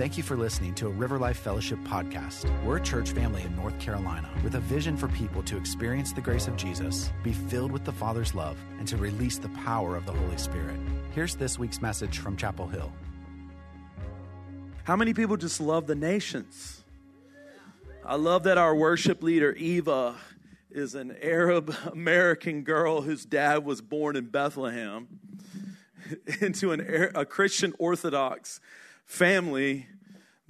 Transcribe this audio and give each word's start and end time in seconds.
Thank 0.00 0.16
you 0.16 0.22
for 0.22 0.34
listening 0.34 0.74
to 0.76 0.86
a 0.86 0.90
River 0.90 1.18
Life 1.18 1.36
Fellowship 1.36 1.78
podcast. 1.80 2.48
We're 2.64 2.78
a 2.78 2.82
church 2.82 3.10
family 3.10 3.42
in 3.42 3.54
North 3.54 3.78
Carolina 3.78 4.30
with 4.42 4.54
a 4.54 4.60
vision 4.60 4.96
for 4.96 5.08
people 5.08 5.42
to 5.42 5.58
experience 5.58 6.14
the 6.14 6.22
grace 6.22 6.48
of 6.48 6.56
Jesus, 6.56 7.12
be 7.22 7.34
filled 7.34 7.70
with 7.70 7.84
the 7.84 7.92
Father's 7.92 8.34
love, 8.34 8.56
and 8.78 8.88
to 8.88 8.96
release 8.96 9.36
the 9.36 9.50
power 9.50 9.96
of 9.96 10.06
the 10.06 10.12
Holy 10.12 10.38
Spirit. 10.38 10.80
Here's 11.14 11.34
this 11.34 11.58
week's 11.58 11.82
message 11.82 12.16
from 12.16 12.38
Chapel 12.38 12.66
Hill. 12.66 12.90
How 14.84 14.96
many 14.96 15.12
people 15.12 15.36
just 15.36 15.60
love 15.60 15.86
the 15.86 15.94
nations? 15.94 16.82
I 18.02 18.14
love 18.14 18.44
that 18.44 18.56
our 18.56 18.74
worship 18.74 19.22
leader, 19.22 19.52
Eva, 19.52 20.16
is 20.70 20.94
an 20.94 21.14
Arab 21.20 21.76
American 21.92 22.62
girl 22.62 23.02
whose 23.02 23.26
dad 23.26 23.66
was 23.66 23.82
born 23.82 24.16
in 24.16 24.30
Bethlehem 24.30 25.08
into 26.40 26.72
an, 26.72 27.10
a 27.14 27.26
Christian 27.26 27.74
Orthodox 27.78 28.62
family 29.10 29.88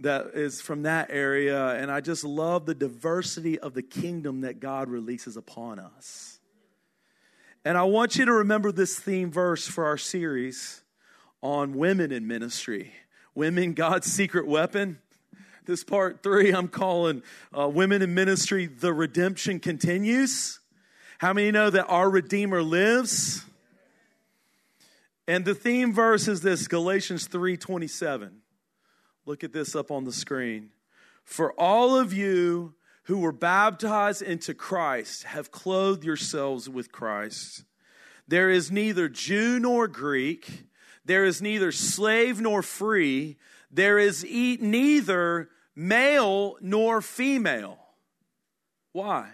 that 0.01 0.33
is 0.35 0.61
from 0.61 0.83
that 0.83 1.11
area. 1.11 1.75
And 1.75 1.91
I 1.91 2.01
just 2.01 2.25
love 2.25 2.67
the 2.67 2.75
diversity 2.75 3.59
of 3.59 3.75
the 3.75 3.83
kingdom 3.83 4.43
that 4.43 4.61
God 4.61 4.89
releases 4.89 5.37
upon 5.37 5.79
us. 5.79 6.39
And 7.65 7.77
I 7.77 7.85
want 7.85 8.17
you 8.17 8.25
to 8.25 8.33
remember 8.33 8.73
this 8.73 8.99
theme 8.99 9.31
verse 9.31 9.67
for 9.69 9.85
our 9.85 9.99
series 9.99 10.83
on 11.43 11.75
women 11.75 12.11
in 12.13 12.27
ministry. 12.27 12.93
Women, 13.35 13.75
God's 13.75 14.11
secret 14.11 14.47
weapon. 14.47 14.99
This 15.67 15.85
part 15.85 16.23
three, 16.23 16.53
I'm 16.53 16.69
calling 16.69 17.23
uh, 17.57 17.69
Women 17.69 18.03
in 18.03 18.15
Ministry, 18.15 18.67
the 18.67 18.93
redemption 18.93 19.61
continues. 19.61 20.59
How 21.19 21.35
many 21.35 21.51
know 21.51 21.69
that 21.69 21.87
our 21.87 22.09
Redeemer 22.09 22.63
lives? 22.63 23.45
And 25.29 25.45
the 25.45 25.55
theme 25.55 25.93
verse 25.93 26.27
is 26.29 26.41
this 26.41 26.67
Galatians 26.67 27.27
3 27.27 27.57
27. 27.57 28.40
Look 29.31 29.45
at 29.45 29.53
this 29.53 29.77
up 29.77 29.93
on 29.93 30.03
the 30.03 30.13
screen. 30.13 30.71
For 31.23 31.53
all 31.53 31.97
of 31.97 32.13
you 32.13 32.75
who 33.05 33.21
were 33.21 33.31
baptized 33.31 34.23
into 34.23 34.55
Christ 34.55 35.23
have 35.23 35.53
clothed 35.53 36.03
yourselves 36.03 36.69
with 36.69 36.91
Christ. 36.91 37.63
There 38.27 38.51
is 38.51 38.73
neither 38.73 39.09
Jew 39.09 39.61
nor 39.61 39.87
Greek, 39.87 40.65
there 41.05 41.25
is 41.25 41.41
neither 41.41 41.71
slave 41.71 42.41
nor 42.41 42.61
free, 42.61 43.37
there 43.71 44.01
is 44.01 44.25
neither 44.25 45.49
male 45.77 46.57
nor 46.61 47.01
female. 47.01 47.79
Why? 48.91 49.29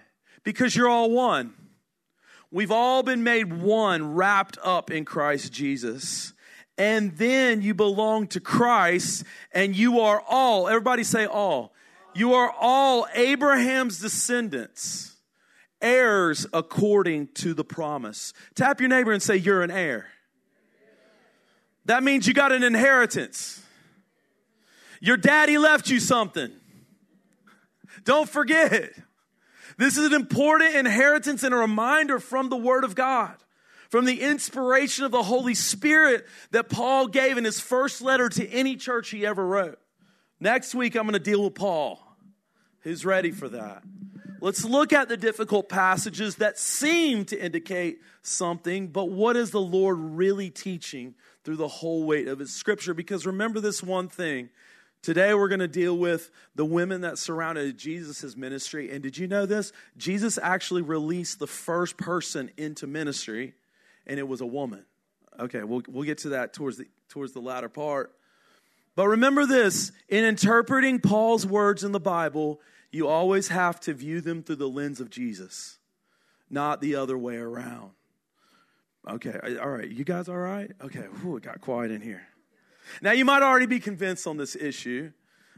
Because 0.44 0.76
you're 0.76 0.90
all 0.90 1.10
one. 1.10 1.54
We've 2.50 2.70
all 2.70 3.02
been 3.02 3.24
made 3.24 3.50
one, 3.62 4.12
wrapped 4.12 4.58
up 4.62 4.90
in 4.90 5.06
Christ 5.06 5.54
Jesus 5.54 6.34
and 6.78 7.16
then 7.16 7.62
you 7.62 7.74
belong 7.74 8.26
to 8.28 8.40
Christ, 8.40 9.24
and 9.52 9.74
you 9.74 10.00
are 10.00 10.22
all, 10.28 10.68
everybody 10.68 11.04
say 11.04 11.26
all. 11.26 11.72
You 12.14 12.34
are 12.34 12.50
all 12.50 13.06
Abraham's 13.14 13.98
descendants, 14.00 15.16
heirs 15.80 16.46
according 16.52 17.28
to 17.34 17.54
the 17.54 17.64
promise. 17.64 18.32
Tap 18.54 18.80
your 18.80 18.88
neighbor 18.88 19.12
and 19.12 19.22
say, 19.22 19.36
You're 19.36 19.62
an 19.62 19.70
heir. 19.70 20.06
That 21.86 22.02
means 22.02 22.26
you 22.26 22.34
got 22.34 22.52
an 22.52 22.62
inheritance. 22.62 23.62
Your 25.00 25.16
daddy 25.16 25.58
left 25.58 25.88
you 25.88 26.00
something. 26.00 26.50
Don't 28.04 28.28
forget. 28.28 28.92
This 29.78 29.96
is 29.96 30.06
an 30.06 30.14
important 30.14 30.74
inheritance 30.74 31.42
and 31.42 31.54
a 31.54 31.58
reminder 31.58 32.18
from 32.18 32.48
the 32.48 32.56
Word 32.56 32.84
of 32.84 32.94
God 32.94 33.36
from 33.88 34.04
the 34.04 34.20
inspiration 34.20 35.04
of 35.04 35.10
the 35.10 35.22
Holy 35.22 35.54
Spirit 35.54 36.26
that 36.50 36.68
Paul 36.68 37.08
gave 37.08 37.38
in 37.38 37.44
his 37.44 37.60
first 37.60 38.02
letter 38.02 38.28
to 38.28 38.48
any 38.48 38.76
church 38.76 39.10
he 39.10 39.26
ever 39.26 39.46
wrote. 39.46 39.78
Next 40.40 40.74
week, 40.74 40.96
I'm 40.96 41.02
going 41.04 41.14
to 41.14 41.18
deal 41.18 41.44
with 41.44 41.54
Paul. 41.54 42.02
Who's 42.80 43.04
ready 43.04 43.30
for 43.30 43.48
that? 43.48 43.82
Let's 44.40 44.64
look 44.64 44.92
at 44.92 45.08
the 45.08 45.16
difficult 45.16 45.68
passages 45.68 46.36
that 46.36 46.58
seem 46.58 47.24
to 47.26 47.42
indicate 47.42 48.00
something, 48.22 48.88
but 48.88 49.06
what 49.10 49.36
is 49.36 49.50
the 49.50 49.60
Lord 49.60 49.96
really 49.98 50.50
teaching 50.50 51.14
through 51.42 51.56
the 51.56 51.68
whole 51.68 52.04
weight 52.04 52.28
of 52.28 52.38
his 52.38 52.52
scripture? 52.52 52.92
Because 52.92 53.26
remember 53.26 53.60
this 53.60 53.82
one 53.82 54.08
thing. 54.08 54.50
Today 55.02 55.32
we're 55.34 55.48
going 55.48 55.60
to 55.60 55.68
deal 55.68 55.96
with 55.96 56.30
the 56.54 56.64
women 56.64 57.00
that 57.02 57.18
surrounded 57.18 57.78
Jesus' 57.78 58.36
ministry. 58.36 58.90
And 58.90 59.02
did 59.02 59.16
you 59.16 59.26
know 59.26 59.46
this? 59.46 59.72
Jesus 59.96 60.38
actually 60.42 60.82
released 60.82 61.38
the 61.38 61.46
first 61.46 61.96
person 61.96 62.50
into 62.56 62.86
ministry 62.86 63.54
and 64.06 64.18
it 64.18 64.26
was 64.26 64.40
a 64.40 64.46
woman. 64.46 64.84
Okay, 65.38 65.62
we'll, 65.62 65.82
we'll 65.88 66.04
get 66.04 66.18
to 66.18 66.30
that 66.30 66.52
towards 66.52 66.78
the, 66.78 66.86
towards 67.08 67.32
the 67.32 67.40
latter 67.40 67.68
part. 67.68 68.12
But 68.94 69.08
remember 69.08 69.44
this 69.44 69.92
in 70.08 70.24
interpreting 70.24 71.00
Paul's 71.00 71.46
words 71.46 71.84
in 71.84 71.92
the 71.92 72.00
Bible, 72.00 72.60
you 72.90 73.06
always 73.06 73.48
have 73.48 73.78
to 73.80 73.92
view 73.92 74.20
them 74.22 74.42
through 74.42 74.56
the 74.56 74.68
lens 74.68 75.00
of 75.00 75.10
Jesus, 75.10 75.78
not 76.48 76.80
the 76.80 76.94
other 76.94 77.18
way 77.18 77.36
around. 77.36 77.90
Okay, 79.08 79.38
all 79.60 79.68
right. 79.68 79.88
You 79.88 80.02
guys 80.02 80.28
all 80.28 80.36
right? 80.36 80.70
Okay, 80.82 81.02
Whew, 81.20 81.36
it 81.36 81.42
got 81.42 81.60
quiet 81.60 81.90
in 81.90 82.00
here. 82.00 82.26
Now, 83.02 83.12
you 83.12 83.24
might 83.24 83.42
already 83.42 83.66
be 83.66 83.80
convinced 83.80 84.26
on 84.26 84.36
this 84.36 84.56
issue 84.56 85.12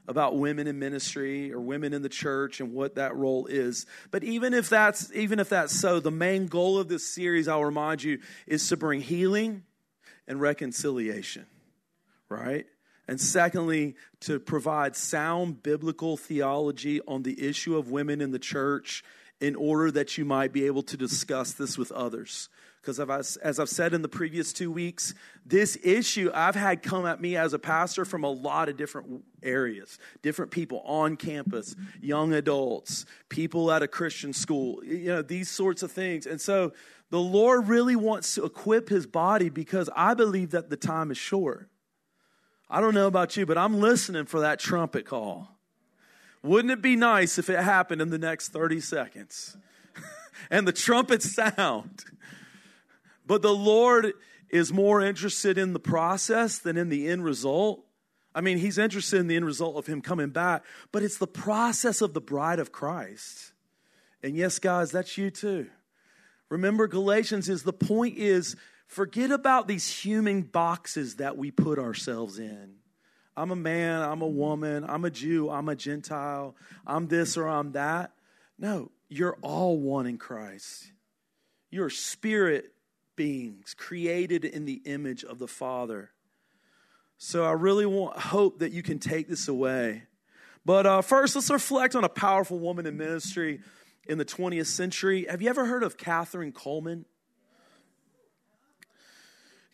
about 0.08 0.38
women 0.38 0.66
in 0.66 0.78
ministry 0.78 1.52
or 1.52 1.60
women 1.60 1.92
in 1.92 2.02
the 2.02 2.08
church 2.08 2.60
and 2.60 2.72
what 2.72 2.94
that 2.94 3.14
role 3.14 3.46
is. 3.46 3.86
But 4.10 4.24
even 4.24 4.54
if 4.54 4.68
that's 4.68 5.12
even 5.12 5.38
if 5.38 5.50
that's 5.50 5.78
so, 5.78 6.00
the 6.00 6.10
main 6.10 6.46
goal 6.46 6.78
of 6.78 6.88
this 6.88 7.06
series, 7.06 7.46
I'll 7.46 7.64
remind 7.64 8.02
you, 8.02 8.18
is 8.46 8.66
to 8.70 8.76
bring 8.76 9.02
healing 9.02 9.62
and 10.26 10.40
reconciliation, 10.40 11.46
right? 12.28 12.66
And 13.06 13.20
secondly, 13.20 13.96
to 14.20 14.40
provide 14.40 14.96
sound 14.96 15.62
biblical 15.62 16.16
theology 16.16 17.00
on 17.06 17.22
the 17.22 17.46
issue 17.46 17.76
of 17.76 17.90
women 17.90 18.20
in 18.20 18.32
the 18.32 18.38
church 18.38 19.04
in 19.40 19.54
order 19.54 19.90
that 19.90 20.18
you 20.18 20.24
might 20.24 20.52
be 20.52 20.66
able 20.66 20.82
to 20.82 20.96
discuss 20.96 21.52
this 21.52 21.78
with 21.78 21.92
others. 21.92 22.48
Because 22.80 23.00
as 23.38 23.58
I've 23.58 23.68
said 23.68 23.92
in 23.92 24.02
the 24.02 24.08
previous 24.08 24.52
two 24.52 24.70
weeks, 24.70 25.14
this 25.44 25.76
issue 25.82 26.30
I've 26.32 26.54
had 26.54 26.82
come 26.82 27.06
at 27.06 27.20
me 27.20 27.36
as 27.36 27.52
a 27.52 27.58
pastor 27.58 28.04
from 28.04 28.24
a 28.24 28.30
lot 28.30 28.68
of 28.68 28.76
different 28.76 29.24
areas, 29.42 29.98
different 30.22 30.50
people 30.50 30.80
on 30.84 31.16
campus, 31.16 31.74
young 32.00 32.32
adults, 32.32 33.04
people 33.28 33.70
at 33.72 33.82
a 33.82 33.88
Christian 33.88 34.32
school, 34.32 34.82
you 34.84 35.08
know, 35.08 35.22
these 35.22 35.50
sorts 35.50 35.82
of 35.82 35.92
things. 35.92 36.26
And 36.26 36.40
so 36.40 36.72
the 37.10 37.20
Lord 37.20 37.68
really 37.68 37.96
wants 37.96 38.34
to 38.36 38.44
equip 38.44 38.88
his 38.88 39.06
body 39.06 39.48
because 39.48 39.90
I 39.94 40.14
believe 40.14 40.52
that 40.52 40.70
the 40.70 40.76
time 40.76 41.10
is 41.10 41.18
short. 41.18 41.68
I 42.70 42.80
don't 42.80 42.94
know 42.94 43.06
about 43.06 43.36
you, 43.36 43.46
but 43.46 43.58
I'm 43.58 43.80
listening 43.80 44.26
for 44.26 44.40
that 44.40 44.58
trumpet 44.58 45.06
call. 45.06 45.58
Wouldn't 46.42 46.70
it 46.70 46.82
be 46.82 46.96
nice 46.96 47.38
if 47.38 47.50
it 47.50 47.58
happened 47.58 48.00
in 48.00 48.10
the 48.10 48.18
next 48.18 48.48
30 48.48 48.80
seconds? 48.80 49.56
and 50.50 50.68
the 50.68 50.72
trumpet 50.72 51.22
sound 51.22 52.04
but 53.28 53.42
the 53.42 53.54
Lord 53.54 54.14
is 54.48 54.72
more 54.72 55.02
interested 55.02 55.58
in 55.58 55.74
the 55.74 55.78
process 55.78 56.58
than 56.58 56.78
in 56.78 56.88
the 56.88 57.06
end 57.06 57.22
result. 57.22 57.84
I 58.34 58.40
mean, 58.40 58.58
he's 58.58 58.78
interested 58.78 59.20
in 59.20 59.26
the 59.28 59.36
end 59.36 59.44
result 59.44 59.76
of 59.76 59.86
him 59.86 60.00
coming 60.00 60.30
back, 60.30 60.64
but 60.90 61.02
it's 61.02 61.18
the 61.18 61.26
process 61.26 62.00
of 62.00 62.14
the 62.14 62.20
bride 62.20 62.58
of 62.58 62.72
Christ. 62.72 63.52
And 64.22 64.34
yes, 64.34 64.58
guys, 64.58 64.90
that's 64.90 65.18
you 65.18 65.30
too. 65.30 65.68
Remember, 66.48 66.88
Galatians 66.88 67.50
is 67.50 67.62
the 67.62 67.72
point 67.72 68.16
is 68.16 68.56
forget 68.86 69.30
about 69.30 69.68
these 69.68 69.88
human 69.90 70.42
boxes 70.42 71.16
that 71.16 71.36
we 71.36 71.50
put 71.50 71.78
ourselves 71.78 72.38
in. 72.38 72.76
I'm 73.36 73.50
a 73.50 73.56
man, 73.56 74.00
I'm 74.00 74.22
a 74.22 74.26
woman, 74.26 74.84
I'm 74.88 75.04
a 75.04 75.10
Jew, 75.10 75.50
I'm 75.50 75.68
a 75.68 75.76
Gentile, 75.76 76.56
I'm 76.86 77.06
this 77.06 77.36
or 77.36 77.46
I'm 77.46 77.72
that. 77.72 78.12
No, 78.58 78.90
you're 79.10 79.36
all 79.42 79.78
one 79.78 80.06
in 80.06 80.16
Christ. 80.16 80.90
You're 81.70 81.90
spirit 81.90 82.72
beings 83.18 83.74
created 83.74 84.46
in 84.46 84.64
the 84.64 84.80
image 84.86 85.24
of 85.24 85.38
the 85.38 85.48
Father. 85.48 86.12
So 87.18 87.44
I 87.44 87.50
really 87.50 87.84
want, 87.84 88.16
hope 88.16 88.60
that 88.60 88.72
you 88.72 88.82
can 88.82 89.00
take 89.00 89.28
this 89.28 89.48
away. 89.48 90.04
But 90.64 90.86
uh, 90.86 91.02
first, 91.02 91.34
let's 91.34 91.50
reflect 91.50 91.96
on 91.96 92.04
a 92.04 92.08
powerful 92.08 92.60
woman 92.60 92.86
in 92.86 92.96
ministry 92.96 93.60
in 94.06 94.18
the 94.18 94.24
20th 94.24 94.66
century. 94.66 95.26
Have 95.28 95.42
you 95.42 95.50
ever 95.50 95.66
heard 95.66 95.82
of 95.82 95.96
Kathryn 95.96 96.52
Kuhlman? 96.52 97.04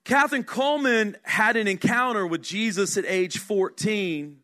Kathryn 0.07 0.45
Kuhlman 0.45 1.15
had 1.23 1.57
an 1.57 1.69
encounter 1.69 2.27
with 2.27 2.43
Jesus 2.43 2.97
at 2.97 3.05
age 3.07 3.39
14. 3.39 4.39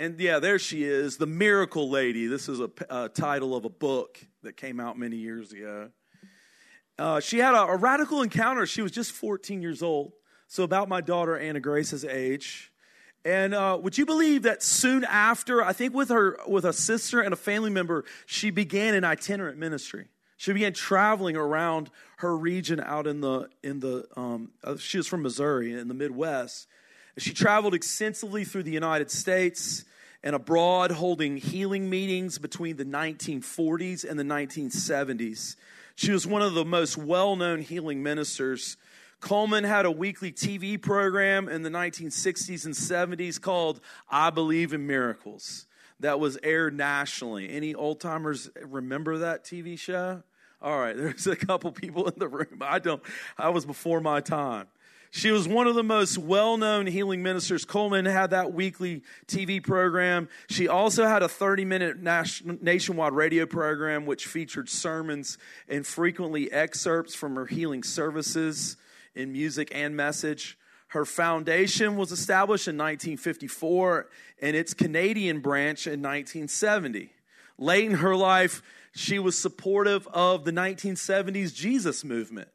And 0.00 0.18
yeah, 0.18 0.40
there 0.40 0.58
she 0.58 0.82
is, 0.82 1.18
the 1.18 1.26
miracle 1.26 1.88
lady. 1.88 2.26
This 2.26 2.48
is 2.48 2.58
a, 2.58 2.70
a 2.90 3.08
title 3.08 3.54
of 3.54 3.64
a 3.64 3.70
book 3.70 4.18
that 4.42 4.56
came 4.56 4.80
out 4.80 4.98
many 4.98 5.16
years 5.16 5.52
ago. 5.52 5.90
Uh, 6.98 7.20
she 7.20 7.38
had 7.38 7.54
a, 7.54 7.62
a, 7.62 7.76
radical 7.76 8.22
encounter. 8.22 8.66
She 8.66 8.82
was 8.82 8.92
just 8.92 9.12
14 9.12 9.60
years 9.60 9.82
old, 9.82 10.12
so 10.46 10.62
about 10.62 10.88
my 10.88 11.00
daughter 11.00 11.36
Anna 11.36 11.60
Grace's 11.60 12.04
age. 12.04 12.72
And 13.24 13.54
uh, 13.54 13.78
would 13.82 13.96
you 13.96 14.06
believe 14.06 14.42
that 14.42 14.62
soon 14.62 15.02
after, 15.04 15.62
I 15.62 15.72
think 15.72 15.94
with 15.94 16.10
her 16.10 16.38
with 16.46 16.64
a 16.64 16.72
sister 16.72 17.20
and 17.20 17.32
a 17.32 17.36
family 17.36 17.70
member, 17.70 18.04
she 18.26 18.50
began 18.50 18.94
an 18.94 19.02
itinerant 19.02 19.58
ministry. 19.58 20.08
She 20.36 20.52
began 20.52 20.74
traveling 20.74 21.36
around 21.36 21.90
her 22.18 22.36
region 22.36 22.80
out 22.80 23.06
in 23.06 23.20
the 23.20 23.48
in 23.62 23.80
the. 23.80 24.06
Um, 24.16 24.50
uh, 24.62 24.76
she 24.76 24.98
was 24.98 25.06
from 25.06 25.22
Missouri 25.22 25.72
in 25.72 25.88
the 25.88 25.94
Midwest, 25.94 26.68
She 27.16 27.32
traveled 27.32 27.74
extensively 27.74 28.44
through 28.44 28.64
the 28.64 28.72
United 28.72 29.10
States 29.10 29.84
and 30.22 30.34
abroad, 30.34 30.90
holding 30.90 31.36
healing 31.36 31.88
meetings 31.88 32.38
between 32.38 32.76
the 32.76 32.84
1940s 32.84 34.08
and 34.08 34.18
the 34.18 34.24
1970s. 34.24 35.56
She 35.96 36.10
was 36.10 36.26
one 36.26 36.42
of 36.42 36.54
the 36.54 36.64
most 36.64 36.96
well 36.96 37.36
known 37.36 37.60
healing 37.60 38.02
ministers. 38.02 38.76
Kuhlman 39.20 39.64
had 39.64 39.86
a 39.86 39.90
weekly 39.90 40.32
TV 40.32 40.80
program 40.80 41.48
in 41.48 41.62
the 41.62 41.70
1960s 41.70 42.66
and 42.66 42.74
70s 42.74 43.40
called 43.40 43.80
I 44.10 44.30
Believe 44.30 44.72
in 44.72 44.86
Miracles 44.86 45.66
that 46.00 46.20
was 46.20 46.38
aired 46.42 46.76
nationally. 46.76 47.48
Any 47.48 47.74
old 47.74 48.00
timers 48.00 48.50
remember 48.62 49.18
that 49.18 49.44
TV 49.44 49.78
show? 49.78 50.22
All 50.60 50.78
right, 50.78 50.96
there's 50.96 51.26
a 51.26 51.36
couple 51.36 51.72
people 51.72 52.08
in 52.08 52.18
the 52.18 52.28
room. 52.28 52.58
I 52.60 52.78
don't, 52.78 53.02
I 53.38 53.50
was 53.50 53.64
before 53.64 54.00
my 54.00 54.20
time. 54.20 54.66
She 55.16 55.30
was 55.30 55.46
one 55.46 55.68
of 55.68 55.76
the 55.76 55.84
most 55.84 56.18
well 56.18 56.56
known 56.56 56.88
healing 56.88 57.22
ministers. 57.22 57.64
Kuhlman 57.64 58.04
had 58.04 58.30
that 58.30 58.52
weekly 58.52 59.04
TV 59.28 59.62
program. 59.62 60.28
She 60.50 60.66
also 60.66 61.06
had 61.06 61.22
a 61.22 61.28
30 61.28 61.64
minute 61.64 61.98
nationwide 62.60 63.12
radio 63.12 63.46
program, 63.46 64.06
which 64.06 64.26
featured 64.26 64.68
sermons 64.68 65.38
and 65.68 65.86
frequently 65.86 66.50
excerpts 66.50 67.14
from 67.14 67.36
her 67.36 67.46
healing 67.46 67.84
services 67.84 68.76
in 69.14 69.30
music 69.30 69.70
and 69.72 69.94
message. 69.94 70.58
Her 70.88 71.04
foundation 71.04 71.94
was 71.94 72.10
established 72.10 72.66
in 72.66 72.74
1954 72.74 74.08
and 74.42 74.56
its 74.56 74.74
Canadian 74.74 75.38
branch 75.38 75.86
in 75.86 76.02
1970. 76.02 77.12
Late 77.56 77.84
in 77.84 77.98
her 77.98 78.16
life, 78.16 78.62
she 78.96 79.20
was 79.20 79.38
supportive 79.38 80.08
of 80.08 80.44
the 80.44 80.50
1970s 80.50 81.54
Jesus 81.54 82.02
movement. 82.02 82.48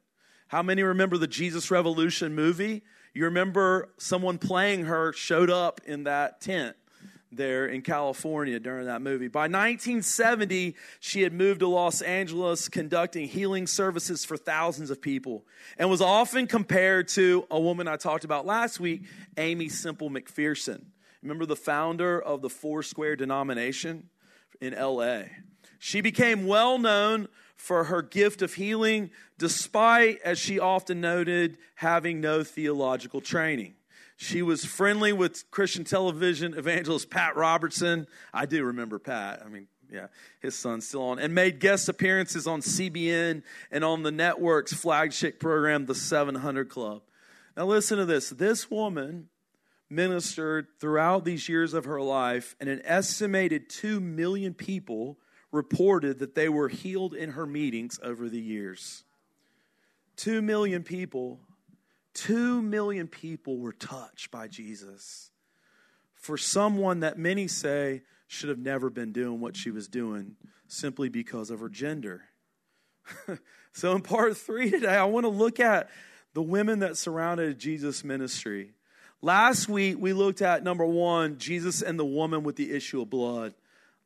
How 0.50 0.64
many 0.64 0.82
remember 0.82 1.16
the 1.16 1.28
Jesus 1.28 1.70
Revolution 1.70 2.34
movie? 2.34 2.82
You 3.14 3.26
remember 3.26 3.88
someone 3.98 4.36
playing 4.36 4.86
her 4.86 5.12
showed 5.12 5.48
up 5.48 5.80
in 5.86 6.02
that 6.04 6.40
tent 6.40 6.74
there 7.30 7.68
in 7.68 7.82
California 7.82 8.58
during 8.58 8.86
that 8.86 9.00
movie. 9.00 9.28
By 9.28 9.42
1970, 9.42 10.74
she 10.98 11.22
had 11.22 11.32
moved 11.32 11.60
to 11.60 11.68
Los 11.68 12.02
Angeles 12.02 12.68
conducting 12.68 13.28
healing 13.28 13.68
services 13.68 14.24
for 14.24 14.36
thousands 14.36 14.90
of 14.90 15.00
people 15.00 15.46
and 15.78 15.88
was 15.88 16.00
often 16.00 16.48
compared 16.48 17.06
to 17.10 17.46
a 17.48 17.60
woman 17.60 17.86
I 17.86 17.94
talked 17.94 18.24
about 18.24 18.44
last 18.44 18.80
week, 18.80 19.04
Aimee 19.36 19.68
Semple 19.68 20.10
McPherson. 20.10 20.86
Remember 21.22 21.46
the 21.46 21.54
founder 21.54 22.20
of 22.20 22.42
the 22.42 22.50
Foursquare 22.50 23.14
denomination 23.14 24.08
in 24.60 24.74
LA? 24.74 25.26
She 25.78 26.00
became 26.00 26.48
well 26.48 26.76
known 26.76 27.28
for 27.60 27.84
her 27.84 28.00
gift 28.00 28.40
of 28.40 28.54
healing, 28.54 29.10
despite, 29.36 30.18
as 30.24 30.38
she 30.38 30.58
often 30.58 30.98
noted, 30.98 31.58
having 31.74 32.18
no 32.18 32.42
theological 32.42 33.20
training. 33.20 33.74
She 34.16 34.40
was 34.40 34.64
friendly 34.64 35.12
with 35.12 35.50
Christian 35.50 35.84
television 35.84 36.54
evangelist 36.54 37.10
Pat 37.10 37.36
Robertson. 37.36 38.06
I 38.32 38.46
do 38.46 38.64
remember 38.64 38.98
Pat. 38.98 39.42
I 39.44 39.48
mean, 39.50 39.68
yeah, 39.92 40.06
his 40.40 40.54
son's 40.54 40.88
still 40.88 41.02
on, 41.02 41.18
and 41.18 41.34
made 41.34 41.60
guest 41.60 41.90
appearances 41.90 42.46
on 42.46 42.62
CBN 42.62 43.42
and 43.70 43.84
on 43.84 44.04
the 44.04 44.10
network's 44.10 44.72
flagship 44.72 45.38
program, 45.38 45.84
The 45.84 45.94
700 45.94 46.70
Club. 46.70 47.02
Now, 47.58 47.66
listen 47.66 47.98
to 47.98 48.06
this. 48.06 48.30
This 48.30 48.70
woman 48.70 49.28
ministered 49.90 50.68
throughout 50.80 51.26
these 51.26 51.46
years 51.46 51.74
of 51.74 51.84
her 51.84 52.00
life, 52.00 52.56
and 52.58 52.70
an 52.70 52.80
estimated 52.84 53.68
2 53.68 54.00
million 54.00 54.54
people 54.54 55.18
reported 55.52 56.18
that 56.20 56.34
they 56.34 56.48
were 56.48 56.68
healed 56.68 57.14
in 57.14 57.30
her 57.30 57.46
meetings 57.46 57.98
over 58.02 58.28
the 58.28 58.40
years. 58.40 59.04
Two 60.16 60.42
million 60.42 60.82
people, 60.82 61.40
two 62.14 62.62
million 62.62 63.08
people 63.08 63.58
were 63.58 63.72
touched 63.72 64.30
by 64.30 64.48
Jesus. 64.48 65.30
For 66.14 66.36
someone 66.36 67.00
that 67.00 67.18
many 67.18 67.48
say 67.48 68.02
should 68.26 68.50
have 68.50 68.58
never 68.58 68.90
been 68.90 69.12
doing 69.12 69.40
what 69.40 69.56
she 69.56 69.70
was 69.70 69.88
doing 69.88 70.36
simply 70.68 71.08
because 71.08 71.50
of 71.50 71.60
her 71.60 71.68
gender. 71.68 72.24
so, 73.72 73.96
in 73.96 74.02
part 74.02 74.36
three 74.36 74.70
today, 74.70 74.94
I 74.94 75.04
want 75.04 75.24
to 75.24 75.30
look 75.30 75.58
at 75.58 75.88
the 76.34 76.42
women 76.42 76.80
that 76.80 76.96
surrounded 76.96 77.58
Jesus' 77.58 78.04
ministry. 78.04 78.72
Last 79.22 79.68
week, 79.68 79.96
we 79.98 80.12
looked 80.12 80.42
at 80.42 80.62
number 80.62 80.86
one, 80.86 81.38
Jesus 81.38 81.82
and 81.82 81.98
the 81.98 82.04
woman 82.04 82.42
with 82.42 82.56
the 82.56 82.72
issue 82.72 83.02
of 83.02 83.10
blood. 83.10 83.54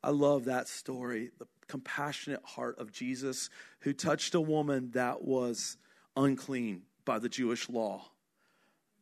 I 0.05 0.11
love 0.11 0.45
that 0.45 0.67
story. 0.67 1.31
The 1.39 1.47
compassionate 1.67 2.43
heart 2.43 2.77
of 2.77 2.91
Jesus 2.91 3.49
who 3.79 3.91
touched 3.91 4.35
a 4.35 4.39
woman 4.39 4.91
that 4.91 5.23
was 5.23 5.77
unclean 6.15 6.83
by 7.05 7.17
the 7.17 7.27
Jewish 7.27 7.67
law. 7.69 8.05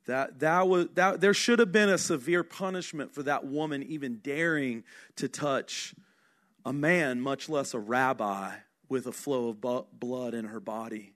That, 0.05 0.39
that 0.39 0.67
was, 0.69 0.88
that, 0.94 1.19
there 1.19 1.33
should 1.33 1.59
have 1.59 1.73
been 1.73 1.89
a 1.89 1.97
severe 1.97 2.44
punishment 2.44 3.13
for 3.13 3.21
that 3.23 3.45
woman 3.45 3.83
even 3.83 4.19
daring 4.23 4.85
to 5.17 5.27
touch 5.27 5.94
a 6.65 6.71
man, 6.71 7.19
much 7.19 7.49
less 7.49 7.73
a 7.73 7.79
rabbi, 7.79 8.51
with 8.88 9.06
a 9.06 9.11
flow 9.11 9.49
of 9.49 9.59
blood 9.99 10.33
in 10.33 10.45
her 10.45 10.61
body. 10.61 11.15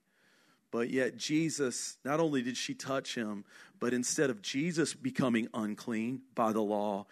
But 0.70 0.90
yet, 0.90 1.16
Jesus, 1.16 1.96
not 2.04 2.20
only 2.20 2.42
did 2.42 2.58
she 2.58 2.74
touch 2.74 3.14
him, 3.14 3.46
but 3.80 3.94
instead 3.94 4.28
of 4.28 4.42
Jesus 4.42 4.92
becoming 4.92 5.48
unclean 5.54 6.20
by 6.34 6.52
the 6.52 6.60
law, 6.60 7.06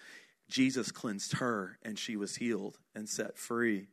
Jesus 0.49 0.93
cleansed 0.93 1.39
her 1.39 1.79
and 1.83 1.99
she 1.99 2.17
was 2.17 2.37
healed 2.37 2.79
and 2.95 3.09
set 3.09 3.39
free. 3.39 3.89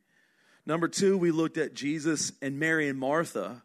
Number 0.65 0.88
two, 0.88 1.17
we 1.17 1.31
looked 1.31 1.57
at 1.57 1.73
Jesus 1.73 2.31
and 2.41 2.59
Mary 2.59 2.88
and 2.88 2.97
Martha 2.97 3.63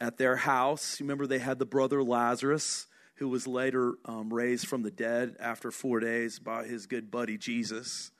at 0.00 0.18
their 0.18 0.36
house. 0.36 1.00
Remember, 1.00 1.26
they 1.26 1.38
had 1.38 1.58
the 1.58 1.66
brother 1.66 2.02
Lazarus, 2.02 2.86
who 3.16 3.28
was 3.28 3.46
later 3.46 3.94
um, 4.04 4.32
raised 4.32 4.66
from 4.66 4.82
the 4.82 4.90
dead 4.90 5.36
after 5.40 5.70
four 5.70 6.00
days 6.00 6.38
by 6.38 6.64
his 6.64 6.86
good 6.86 7.10
buddy 7.10 7.38
Jesus. 7.38 8.10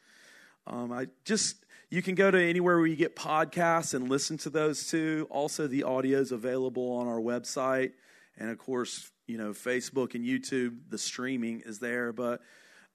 Um, 0.66 0.92
I 0.92 1.06
just 1.24 1.56
you 1.90 2.02
can 2.02 2.14
go 2.14 2.30
to 2.30 2.42
anywhere 2.42 2.78
where 2.78 2.86
you 2.86 2.96
get 2.96 3.14
podcasts 3.14 3.94
and 3.94 4.08
listen 4.08 4.38
to 4.38 4.50
those 4.50 4.88
too. 4.88 5.28
Also, 5.30 5.66
the 5.66 5.84
audio 5.84 6.18
is 6.18 6.32
available 6.32 6.92
on 6.92 7.06
our 7.06 7.20
website, 7.20 7.92
and 8.38 8.50
of 8.50 8.58
course, 8.58 9.10
you 9.26 9.36
know 9.36 9.50
Facebook 9.50 10.14
and 10.14 10.24
YouTube. 10.24 10.78
The 10.88 10.98
streaming 10.98 11.62
is 11.64 11.78
there, 11.78 12.12
but 12.12 12.40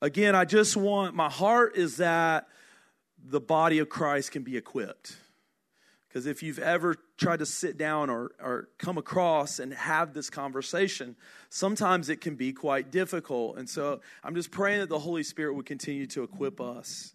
again, 0.01 0.35
I 0.35 0.45
just 0.45 0.77
want 0.77 1.15
my 1.15 1.29
heart 1.29 1.75
is 1.75 1.97
that 1.97 2.47
the 3.23 3.39
body 3.39 3.79
of 3.79 3.89
Christ 3.89 4.31
can 4.31 4.43
be 4.43 4.57
equipped. 4.57 5.17
Because 6.07 6.25
if 6.25 6.41
you've 6.41 6.59
ever 6.59 6.95
tried 7.17 7.37
to 7.37 7.45
sit 7.45 7.77
down 7.77 8.09
or, 8.09 8.31
or 8.41 8.69
come 8.79 8.97
across 8.97 9.59
and 9.59 9.71
have 9.73 10.13
this 10.13 10.29
conversation, 10.29 11.15
sometimes 11.49 12.09
it 12.09 12.19
can 12.19 12.35
be 12.35 12.51
quite 12.51 12.89
difficult. 12.89 13.57
And 13.57 13.69
so 13.69 14.01
I'm 14.23 14.33
just 14.33 14.49
praying 14.49 14.79
that 14.79 14.89
the 14.89 14.99
Holy 14.99 15.21
Spirit 15.21 15.53
would 15.53 15.67
continue 15.67 16.07
to 16.07 16.23
equip 16.23 16.59
us. 16.59 17.13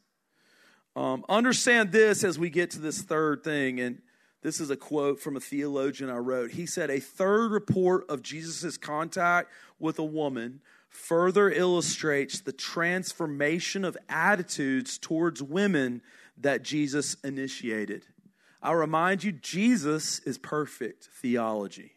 Um, 0.94 1.24
understand 1.28 1.90
this 1.90 2.22
as 2.22 2.38
we 2.38 2.50
get 2.50 2.70
to 2.70 2.78
this 2.78 3.02
third 3.02 3.42
thing. 3.42 3.80
And 3.80 4.00
this 4.42 4.60
is 4.60 4.70
a 4.70 4.76
quote 4.76 5.18
from 5.18 5.36
a 5.36 5.40
theologian 5.40 6.08
I 6.08 6.18
wrote. 6.18 6.52
He 6.52 6.64
said, 6.64 6.88
A 6.88 7.00
third 7.00 7.50
report 7.50 8.08
of 8.08 8.22
Jesus' 8.22 8.76
contact 8.76 9.50
with 9.80 9.98
a 9.98 10.04
woman 10.04 10.60
further 10.94 11.50
illustrates 11.50 12.40
the 12.40 12.52
transformation 12.52 13.84
of 13.84 13.96
attitudes 14.08 14.96
towards 14.96 15.42
women 15.42 16.00
that 16.38 16.62
Jesus 16.62 17.16
initiated. 17.24 18.06
I'll 18.62 18.76
remind 18.76 19.24
you, 19.24 19.32
Jesus 19.32 20.20
is 20.20 20.38
perfect 20.38 21.08
theology. 21.20 21.92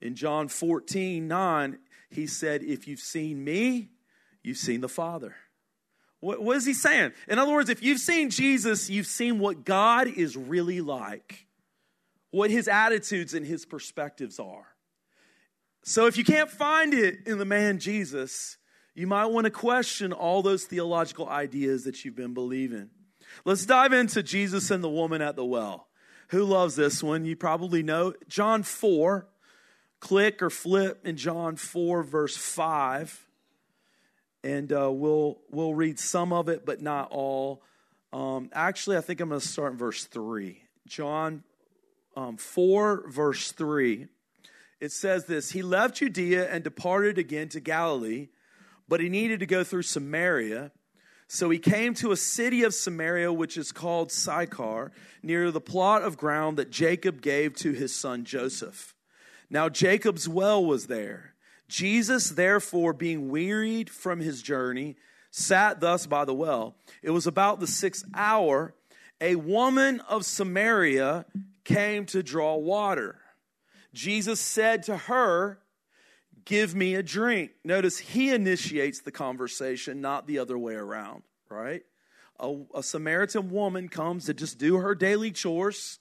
In 0.00 0.14
John 0.14 0.48
14, 0.48 1.28
9, 1.28 1.78
he 2.08 2.26
said, 2.26 2.62
If 2.62 2.88
you've 2.88 3.00
seen 3.00 3.44
me, 3.44 3.90
you've 4.42 4.56
seen 4.56 4.80
the 4.80 4.88
Father. 4.88 5.36
What, 6.20 6.42
what 6.42 6.56
is 6.56 6.64
he 6.64 6.74
saying? 6.74 7.12
In 7.28 7.38
other 7.38 7.52
words, 7.52 7.68
if 7.68 7.82
you've 7.82 8.00
seen 8.00 8.30
Jesus, 8.30 8.88
you've 8.88 9.06
seen 9.06 9.38
what 9.38 9.64
God 9.64 10.08
is 10.08 10.36
really 10.36 10.80
like, 10.80 11.46
what 12.30 12.50
his 12.50 12.66
attitudes 12.66 13.34
and 13.34 13.46
his 13.46 13.66
perspectives 13.66 14.40
are. 14.40 14.66
So 15.82 16.06
if 16.06 16.16
you 16.16 16.24
can't 16.24 16.50
find 16.50 16.92
it 16.92 17.26
in 17.26 17.38
the 17.38 17.44
man 17.44 17.78
Jesus, 17.78 18.58
you 18.94 19.06
might 19.06 19.26
want 19.26 19.46
to 19.46 19.50
question 19.50 20.12
all 20.12 20.42
those 20.42 20.64
theological 20.64 21.28
ideas 21.28 21.84
that 21.84 22.04
you've 22.04 22.16
been 22.16 22.34
believing. 22.34 22.90
Let's 23.44 23.64
dive 23.64 23.92
into 23.92 24.22
Jesus 24.22 24.70
and 24.70 24.84
the 24.84 24.90
woman 24.90 25.22
at 25.22 25.36
the 25.36 25.44
well. 25.44 25.88
Who 26.28 26.44
loves 26.44 26.76
this 26.76 27.02
one? 27.02 27.24
You 27.24 27.34
probably 27.34 27.82
know. 27.82 28.14
John 28.28 28.62
4, 28.62 29.26
click 30.00 30.42
or 30.42 30.50
flip 30.50 31.06
in 31.06 31.16
John 31.16 31.56
4, 31.56 32.02
verse 32.02 32.36
5. 32.36 33.26
And 34.44 34.72
uh, 34.72 34.90
we'll, 34.92 35.38
we'll 35.50 35.74
read 35.74 35.98
some 35.98 36.32
of 36.32 36.48
it, 36.48 36.66
but 36.66 36.80
not 36.80 37.08
all. 37.10 37.62
Um, 38.12 38.50
actually, 38.52 38.96
I 38.96 39.00
think 39.00 39.20
I'm 39.20 39.28
going 39.28 39.40
to 39.40 39.46
start 39.46 39.72
in 39.72 39.78
verse 39.78 40.04
3. 40.04 40.60
John 40.86 41.42
um, 42.16 42.36
4, 42.36 43.08
verse 43.08 43.52
3 43.52 44.08
it 44.80 44.92
says 44.92 45.26
this 45.26 45.50
He 45.50 45.62
left 45.62 45.96
Judea 45.96 46.50
and 46.50 46.64
departed 46.64 47.18
again 47.18 47.48
to 47.50 47.60
Galilee, 47.60 48.28
but 48.88 49.00
he 49.00 49.08
needed 49.08 49.40
to 49.40 49.46
go 49.46 49.62
through 49.62 49.82
Samaria. 49.82 50.72
So 51.28 51.48
he 51.48 51.60
came 51.60 51.94
to 51.94 52.10
a 52.10 52.16
city 52.16 52.64
of 52.64 52.74
Samaria, 52.74 53.32
which 53.32 53.56
is 53.56 53.70
called 53.70 54.10
Sychar, 54.10 54.90
near 55.22 55.52
the 55.52 55.60
plot 55.60 56.02
of 56.02 56.16
ground 56.16 56.56
that 56.56 56.70
Jacob 56.72 57.22
gave 57.22 57.54
to 57.56 57.70
his 57.70 57.94
son 57.94 58.24
Joseph. 58.24 58.96
Now 59.48 59.68
Jacob's 59.68 60.28
well 60.28 60.64
was 60.64 60.88
there. 60.88 61.34
Jesus, 61.68 62.30
therefore, 62.30 62.92
being 62.92 63.28
wearied 63.28 63.90
from 63.90 64.18
his 64.18 64.42
journey, 64.42 64.96
sat 65.30 65.78
thus 65.78 66.04
by 66.04 66.24
the 66.24 66.34
well. 66.34 66.74
It 67.00 67.10
was 67.10 67.28
about 67.28 67.60
the 67.60 67.68
sixth 67.68 68.04
hour. 68.12 68.74
A 69.20 69.36
woman 69.36 70.00
of 70.08 70.24
Samaria 70.24 71.26
came 71.62 72.06
to 72.06 72.24
draw 72.24 72.56
water. 72.56 73.20
Jesus 73.92 74.40
said 74.40 74.84
to 74.84 74.96
her, 74.96 75.60
Give 76.44 76.74
me 76.74 76.94
a 76.94 77.02
drink. 77.02 77.52
Notice 77.64 77.98
he 77.98 78.30
initiates 78.30 79.00
the 79.00 79.12
conversation, 79.12 80.00
not 80.00 80.26
the 80.26 80.38
other 80.38 80.56
way 80.58 80.74
around, 80.74 81.22
right? 81.48 81.82
A, 82.38 82.56
a, 82.74 82.82
Samaritan 82.82 83.50
woman 83.50 83.88
comes 83.88 84.24
to 84.24 84.34
just 84.34 84.58
do 84.58 84.78
her 84.78 84.94
daily 84.94 85.30
chores. 85.30 85.98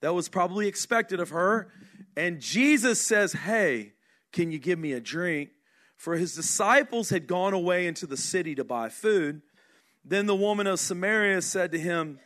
That 0.00 0.14
was 0.14 0.28
probably 0.28 0.68
expected 0.68 1.20
of 1.20 1.30
her. 1.30 1.72
And 2.16 2.40
Jesus 2.40 3.00
says, 3.00 3.32
Hey, 3.32 3.94
can 4.32 4.52
you 4.52 4.58
give 4.58 4.78
me 4.78 4.92
a 4.92 5.00
drink? 5.00 5.50
For 5.96 6.16
his 6.16 6.34
disciples 6.34 7.10
had 7.10 7.26
gone 7.26 7.54
away 7.54 7.86
into 7.86 8.06
the 8.06 8.16
city 8.16 8.54
to 8.56 8.64
buy 8.64 8.90
food. 8.90 9.42
Then 10.04 10.26
the 10.26 10.36
woman 10.36 10.66
of 10.66 10.78
Samaria 10.78 11.42
said 11.42 11.72
to 11.72 11.78
him, 11.78 12.20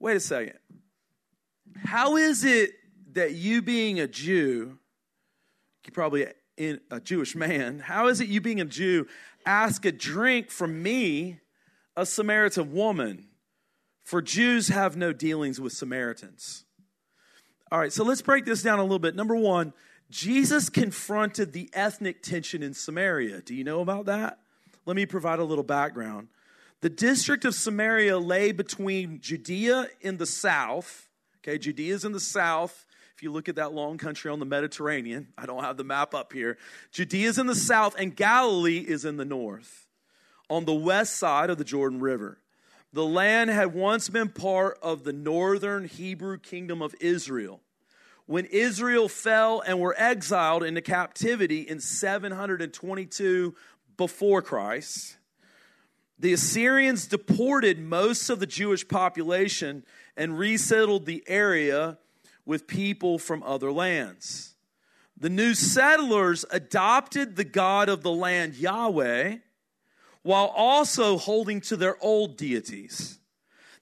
Wait 0.00 0.16
a 0.16 0.20
second. 0.20 0.58
How 1.84 2.16
is 2.16 2.44
it 2.44 2.72
that 3.14 3.34
you, 3.34 3.62
being 3.62 4.00
a 4.00 4.06
Jew, 4.06 4.78
you 5.84 5.92
probably 5.92 6.26
a 6.58 7.00
Jewish 7.00 7.34
man, 7.34 7.78
how 7.78 8.08
is 8.08 8.20
it 8.20 8.28
you, 8.28 8.40
being 8.40 8.60
a 8.60 8.64
Jew, 8.64 9.06
ask 9.46 9.84
a 9.84 9.92
drink 9.92 10.50
from 10.50 10.82
me, 10.82 11.40
a 11.96 12.04
Samaritan 12.04 12.72
woman? 12.72 13.28
For 14.02 14.20
Jews 14.20 14.68
have 14.68 14.96
no 14.96 15.12
dealings 15.12 15.60
with 15.60 15.72
Samaritans. 15.72 16.64
All 17.70 17.78
right, 17.78 17.92
so 17.92 18.02
let's 18.02 18.22
break 18.22 18.44
this 18.44 18.62
down 18.62 18.78
a 18.78 18.82
little 18.82 18.98
bit. 18.98 19.14
Number 19.14 19.36
one, 19.36 19.72
Jesus 20.10 20.68
confronted 20.68 21.52
the 21.52 21.70
ethnic 21.72 22.22
tension 22.22 22.62
in 22.62 22.74
Samaria. 22.74 23.42
Do 23.42 23.54
you 23.54 23.62
know 23.62 23.80
about 23.80 24.06
that? 24.06 24.40
Let 24.84 24.96
me 24.96 25.06
provide 25.06 25.38
a 25.38 25.44
little 25.44 25.62
background. 25.62 26.28
The 26.80 26.90
district 26.90 27.44
of 27.44 27.54
Samaria 27.54 28.18
lay 28.18 28.50
between 28.50 29.20
Judea 29.20 29.86
in 30.00 30.16
the 30.16 30.26
south, 30.26 31.08
okay, 31.38 31.58
Judea 31.58 31.94
is 31.94 32.04
in 32.04 32.12
the 32.12 32.20
south. 32.20 32.86
If 33.20 33.24
you 33.24 33.32
look 33.32 33.50
at 33.50 33.56
that 33.56 33.74
long 33.74 33.98
country 33.98 34.30
on 34.30 34.38
the 34.38 34.46
Mediterranean, 34.46 35.28
I 35.36 35.44
don't 35.44 35.62
have 35.62 35.76
the 35.76 35.84
map 35.84 36.14
up 36.14 36.32
here. 36.32 36.56
Judea 36.90 37.28
is 37.28 37.36
in 37.36 37.46
the 37.46 37.54
south, 37.54 37.94
and 37.98 38.16
Galilee 38.16 38.78
is 38.78 39.04
in 39.04 39.18
the 39.18 39.26
north, 39.26 39.86
on 40.48 40.64
the 40.64 40.72
west 40.72 41.18
side 41.18 41.50
of 41.50 41.58
the 41.58 41.64
Jordan 41.64 42.00
River. 42.00 42.38
The 42.94 43.04
land 43.04 43.50
had 43.50 43.74
once 43.74 44.08
been 44.08 44.30
part 44.30 44.78
of 44.80 45.04
the 45.04 45.12
northern 45.12 45.84
Hebrew 45.84 46.38
kingdom 46.38 46.80
of 46.80 46.94
Israel 46.98 47.60
when 48.24 48.46
Israel 48.46 49.06
fell 49.06 49.60
and 49.66 49.78
were 49.78 49.94
exiled 49.98 50.62
into 50.62 50.80
captivity 50.80 51.60
in 51.60 51.78
722 51.78 53.54
before 53.98 54.40
Christ, 54.40 55.18
the 56.18 56.32
Assyrians 56.32 57.06
deported 57.06 57.78
most 57.80 58.30
of 58.30 58.40
the 58.40 58.46
Jewish 58.46 58.88
population 58.88 59.84
and 60.16 60.38
resettled 60.38 61.04
the 61.04 61.22
area 61.26 61.98
with 62.44 62.66
people 62.66 63.18
from 63.18 63.42
other 63.42 63.72
lands. 63.72 64.54
The 65.16 65.30
new 65.30 65.54
settlers 65.54 66.44
adopted 66.50 67.36
the 67.36 67.44
God 67.44 67.88
of 67.88 68.02
the 68.02 68.10
land, 68.10 68.54
Yahweh, 68.54 69.36
while 70.22 70.46
also 70.46 71.18
holding 71.18 71.60
to 71.62 71.76
their 71.76 71.96
old 72.02 72.36
deities. 72.36 73.18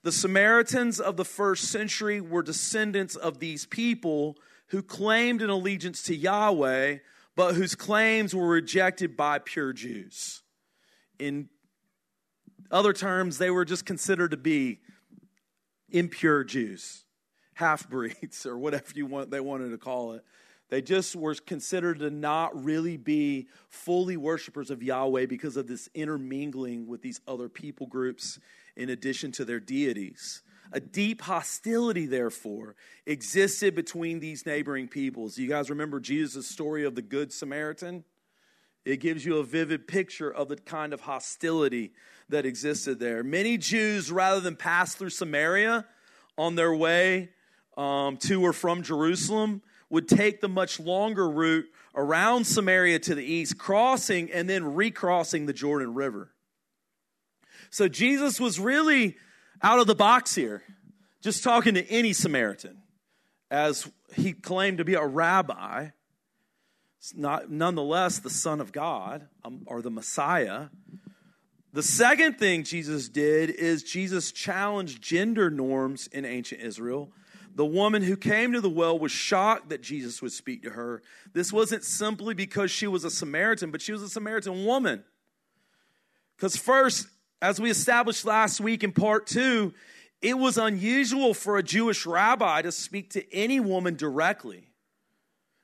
The 0.03 0.13
Samaritans 0.13 1.01
of 1.01 1.17
the 1.17 1.25
first 1.25 1.65
century 1.65 2.21
were 2.21 2.43
descendants 2.43 3.17
of 3.17 3.39
these 3.39 3.67
people 3.67 4.37
who 4.69 4.83
claimed 4.83 5.43
an 5.43 5.51
allegiance 5.51 6.03
to 6.05 6.15
Yahweh, 6.15 6.99
but 7.35 7.55
whose 7.55 7.75
claims 7.75 8.35
were 8.35 8.49
rejected 8.49 9.17
by 9.17 9.39
pure 9.39 9.73
Jews. 9.73 10.43
In 11.19 11.49
other 12.71 12.93
terms, 12.93 13.39
they 13.39 13.51
were 13.51 13.65
just 13.65 13.87
considered 13.87 14.31
to 14.33 14.37
be 14.37 14.81
impure 15.91 16.45
Jews, 16.45 17.05
half 17.59 17.89
breeds, 17.89 18.47
or 18.47 18.57
whatever 18.57 18.85
you 18.95 19.05
want 19.05 19.31
they 19.31 19.41
wanted 19.41 19.71
to 19.71 19.79
call 19.79 20.13
it. 20.13 20.25
They 20.71 20.81
just 20.81 21.17
were 21.17 21.35
considered 21.35 21.99
to 22.01 22.11
not 22.11 22.63
really 22.63 22.97
be 22.97 23.49
fully 23.69 24.17
worshipers 24.17 24.71
of 24.71 24.83
Yahweh 24.83 25.27
because 25.27 25.57
of 25.57 25.67
this 25.67 25.89
intermingling 25.95 26.87
with 26.87 27.03
these 27.03 27.21
other 27.27 27.49
people 27.49 27.87
groups 27.87 28.39
in 28.77 28.91
addition 28.91 29.33
to 29.33 29.45
their 29.45 29.61
deities. 29.61 30.43
A 30.71 30.79
deep 30.79 31.23
hostility, 31.23 32.05
therefore, 32.05 32.77
existed 33.07 33.75
between 33.75 34.21
these 34.21 34.45
neighboring 34.45 34.87
peoples. 34.87 35.39
You 35.39 35.49
guys 35.49 35.71
remember 35.71 35.99
Jesus' 35.99 36.47
story 36.47 36.85
of 36.85 36.95
the 36.95 37.03
Good 37.03 37.33
Samaritan? 37.33 38.05
It 38.85 39.01
gives 39.01 39.25
you 39.25 39.39
a 39.39 39.45
vivid 39.45 39.89
picture 39.89 40.31
of 40.31 40.49
the 40.49 40.57
kind 40.57 40.93
of 40.93 41.01
hostility 41.01 41.93
that 42.29 42.45
existed 42.45 43.01
there. 43.01 43.25
Many 43.25 43.57
Jews, 43.57 44.13
rather 44.13 44.41
than 44.41 44.55
pass 44.55 44.95
through 44.95 45.11
Samaria 45.11 45.87
on 46.37 46.55
their 46.55 46.75
way 46.75 47.31
um, 47.79 48.17
to 48.19 48.45
or 48.45 48.53
from 48.53 48.83
Jerusalem, 48.83 49.63
would 49.89 50.09
take 50.09 50.41
the 50.41 50.49
much 50.49 50.79
longer 50.79 51.31
route 51.31 51.67
around 51.95 52.45
Samaria 52.45 52.99
to 52.99 53.15
the 53.15 53.25
east, 53.25 53.57
crossing 53.57 54.31
and 54.31 54.51
then 54.51 54.75
recrossing 54.75 55.47
the 55.47 55.53
Jordan 55.53 55.95
River. 55.95 56.35
So 57.71 57.89
Jesus 57.89 58.41
was 58.41 58.61
really 58.61 59.17
out 59.63 59.79
of 59.79 59.87
the 59.87 59.95
box 59.95 60.35
here, 60.35 60.63
just 61.23 61.43
talking 61.43 61.75
to 61.75 61.87
any 61.89 62.13
Samaritan, 62.13 62.79
as 63.51 63.91
he 64.15 64.33
claimed 64.33 64.79
to 64.79 64.85
be 64.85 64.95
a 64.95 65.07
rabbi, 65.07 65.89
not 67.15 67.51
nonetheless 67.51 68.19
the 68.19 68.31
Son 68.31 68.61
of 68.61 68.73
God 68.73 69.29
um, 69.45 69.63
or 69.67 69.83
the 69.83 69.91
Messiah. 69.91 70.67
The 71.73 71.83
second 71.83 72.39
thing 72.39 72.65
Jesus 72.65 73.09
did 73.09 73.51
is 73.51 73.83
Jesus 73.83 74.33
challenged 74.33 75.03
gender 75.03 75.51
norms 75.51 76.07
in 76.09 76.25
ancient 76.25 76.61
Israel. 76.61 77.13
The 77.59 77.67
woman 77.67 78.05
who 78.05 78.17
came 78.17 78.53
to 78.53 78.61
the 78.61 78.71
well 78.71 78.97
was 78.97 79.11
shocked 79.11 79.71
that 79.71 79.83
Jesus 79.83 80.23
would 80.23 80.31
speak 80.31 80.63
to 80.63 80.71
her. 80.71 81.03
This 81.33 81.53
wasn't 81.53 81.83
simply 81.83 82.33
because 82.33 82.71
she 82.71 82.87
was 82.87 83.03
a 83.03 83.11
Samaritan, 83.11 83.73
but 83.73 83.83
she 83.83 83.91
was 83.91 84.01
a 84.01 84.09
Samaritan 84.09 84.65
woman. 84.65 85.03
Because, 86.37 86.57
first, 86.57 87.09
as 87.43 87.61
we 87.61 87.69
established 87.69 88.25
last 88.25 88.61
week 88.61 88.85
in 88.85 88.93
part 88.93 89.27
two, 89.27 89.75
it 90.23 90.39
was 90.39 90.57
unusual 90.57 91.35
for 91.35 91.59
a 91.59 91.63
Jewish 91.65 92.07
rabbi 92.07 92.63
to 92.63 92.71
speak 92.71 93.11
to 93.15 93.35
any 93.35 93.59
woman 93.59 93.97
directly. 93.97 94.71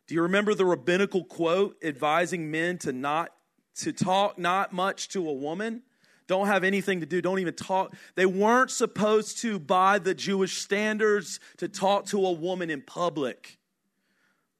Do 0.08 0.16
you 0.16 0.22
remember 0.22 0.52
the 0.52 0.66
rabbinical 0.66 1.22
quote 1.22 1.76
advising 1.80 2.50
men 2.50 2.78
to 2.78 2.92
not 2.92 3.30
to 3.76 3.92
talk 3.92 4.36
not 4.36 4.72
much 4.72 5.10
to 5.10 5.28
a 5.28 5.32
woman? 5.32 5.84
Don't 6.26 6.46
have 6.46 6.64
anything 6.64 7.00
to 7.00 7.06
do, 7.06 7.20
don't 7.20 7.38
even 7.38 7.54
talk. 7.54 7.94
They 8.14 8.26
weren't 8.26 8.70
supposed 8.70 9.38
to 9.38 9.58
by 9.58 9.98
the 9.98 10.14
Jewish 10.14 10.58
standards 10.58 11.38
to 11.58 11.68
talk 11.68 12.06
to 12.06 12.26
a 12.26 12.32
woman 12.32 12.70
in 12.70 12.80
public. 12.80 13.58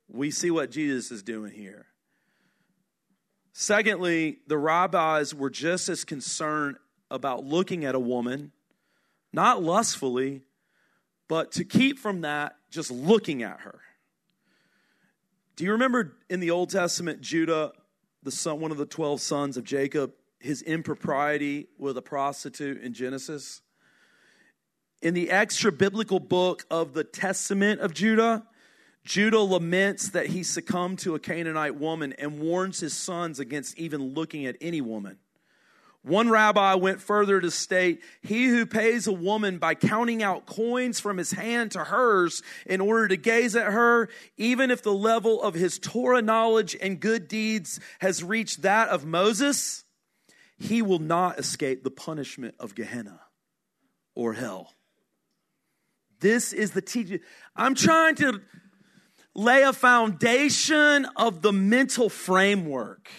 We 0.09 0.31
see 0.31 0.51
what 0.51 0.71
Jesus 0.71 1.11
is 1.11 1.23
doing 1.23 1.53
here. 1.53 1.87
Secondly, 3.55 4.39
the 4.47 4.59
rabbis 4.59 5.35
were 5.35 5.49
just 5.49 5.89
as 5.89 6.05
concerned 6.05 6.77
about 7.11 7.45
looking 7.45 7.85
at 7.85 7.95
a 7.95 8.01
woman, 8.01 8.53
not 9.33 9.63
lustfully, 9.63 10.43
but 11.29 11.53
to 11.53 11.65
keep 11.65 11.99
from 11.99 12.23
that 12.23 12.57
just 12.71 12.91
looking 12.91 13.43
at 13.43 13.61
her. 13.61 13.81
Do 15.57 15.65
you 15.65 15.73
remember 15.73 16.17
in 16.29 16.41
the 16.41 16.51
Old 16.51 16.71
Testament, 16.71 17.21
Judah, 17.21 17.73
the 18.23 18.33
son, 18.33 18.61
one 18.61 18.73
of 18.73 18.77
the 18.77 18.87
12 18.87 19.21
sons 19.21 19.57
of 19.57 19.65
Jacob, 19.65 20.13
his 20.45 20.63
impropriety 20.63 21.67
with 21.79 21.97
a 21.97 22.03
prostitute 22.03 22.83
in 22.83 22.93
Genesis? 22.93 23.63
In 25.03 25.15
the 25.15 25.31
extra 25.31 25.73
biblical 25.73 26.21
book 26.21 26.65
of 26.71 26.95
the 26.95 27.05
Testament 27.05 27.81
of 27.81 27.93
Judah, 27.93 28.47
Judah 29.05 29.41
laments 29.41 30.11
that 30.11 30.29
he 30.29 30.43
succumbed 30.43 30.99
to 31.01 31.15
a 31.15 31.19
Canaanite 31.19 31.77
woman 31.77 32.15
and 32.15 32.41
warns 32.41 32.81
his 32.81 32.97
sons 32.97 33.39
against 33.39 33.79
even 33.79 34.15
looking 34.15 34.47
at 34.47 34.57
any 34.61 34.81
woman. 34.81 35.19
One 36.03 36.29
rabbi 36.29 36.75
went 36.75 37.01
further 37.01 37.41
to 37.41 37.51
state, 37.51 38.03
He 38.21 38.47
who 38.47 38.67
pays 38.67 39.07
a 39.07 39.13
woman 39.13 39.57
by 39.57 39.75
counting 39.75 40.23
out 40.23 40.45
coins 40.45 41.01
from 41.01 41.17
his 41.17 41.33
hand 41.33 41.73
to 41.73 41.85
hers 41.85 42.43
in 42.67 42.83
order 42.83 43.09
to 43.09 43.17
gaze 43.17 43.57
at 43.57 43.73
her, 43.73 44.11
even 44.37 44.71
if 44.71 44.83
the 44.83 44.93
level 44.93 45.43
of 45.43 45.55
his 45.55 45.79
Torah 45.79 46.21
knowledge 46.21 46.77
and 46.81 47.01
good 47.01 47.27
deeds 47.27 47.81
has 48.01 48.23
reached 48.23 48.63
that 48.63 48.91
of 48.91 49.07
Moses, 49.07 49.84
he 50.59 50.83
will 50.83 50.99
not 50.99 51.39
escape 51.39 51.83
the 51.83 51.91
punishment 51.91 52.55
of 52.59 52.75
Gehenna 52.75 53.21
or 54.15 54.33
hell. 54.33 54.73
This 56.21 56.53
is 56.53 56.71
the 56.71 56.81
teaching. 56.81 57.21
I'm 57.57 57.75
trying 57.75 58.15
to 58.17 58.41
lay 59.35 59.63
a 59.63 59.73
foundation 59.73 61.07
of 61.17 61.43
the 61.43 61.53
mental 61.53 62.09
framework 62.09 63.11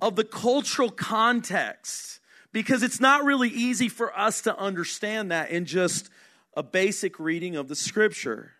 of 0.00 0.16
the 0.16 0.24
cultural 0.24 0.90
context 0.90 2.20
because 2.52 2.82
it's 2.82 3.00
not 3.00 3.24
really 3.24 3.48
easy 3.48 3.88
for 3.88 4.16
us 4.18 4.42
to 4.42 4.58
understand 4.58 5.30
that 5.30 5.50
in 5.50 5.64
just 5.64 6.10
a 6.56 6.62
basic 6.62 7.18
reading 7.18 7.56
of 7.56 7.68
the 7.68 7.76
scripture. 7.76 8.52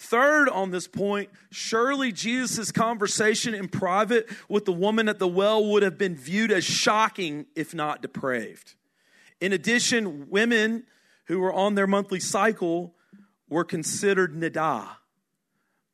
Third, 0.00 0.48
on 0.48 0.70
this 0.70 0.88
point, 0.88 1.28
surely 1.50 2.10
Jesus' 2.10 2.72
conversation 2.72 3.52
in 3.52 3.68
private 3.68 4.30
with 4.48 4.64
the 4.64 4.72
woman 4.72 5.10
at 5.10 5.18
the 5.18 5.28
well 5.28 5.62
would 5.62 5.82
have 5.82 5.98
been 5.98 6.16
viewed 6.16 6.50
as 6.50 6.64
shocking, 6.64 7.44
if 7.54 7.74
not 7.74 8.00
depraved. 8.00 8.76
In 9.42 9.52
addition, 9.52 10.30
women 10.30 10.84
who 11.26 11.38
were 11.38 11.52
on 11.52 11.74
their 11.74 11.86
monthly 11.86 12.18
cycle 12.18 12.94
were 13.50 13.62
considered 13.62 14.34
nida. 14.34 14.88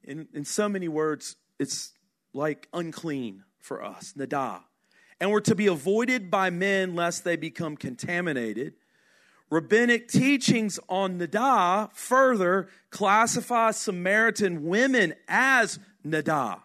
In, 0.05 0.29
in 0.33 0.45
so 0.45 0.69
many 0.69 0.87
words, 0.87 1.35
it's 1.59 1.93
like 2.33 2.69
unclean 2.73 3.43
for 3.59 3.83
us, 3.83 4.15
nidah. 4.17 4.61
And 5.19 5.33
were 5.33 5.41
to 5.41 5.57
be 5.57 5.67
avoided 5.67 6.31
by 6.31 6.51
men 6.51 6.95
lest 6.95 7.25
they 7.25 7.35
become 7.35 7.77
contaminated 7.77 8.75
Rabbinic 9.51 10.09
teachings 10.09 10.81
on 10.89 11.19
Nidah 11.19 11.93
further 11.93 12.69
classify 12.91 13.71
Samaritan 13.71 14.65
women 14.65 15.15
as 15.29 15.79
Nidah. 16.05 16.61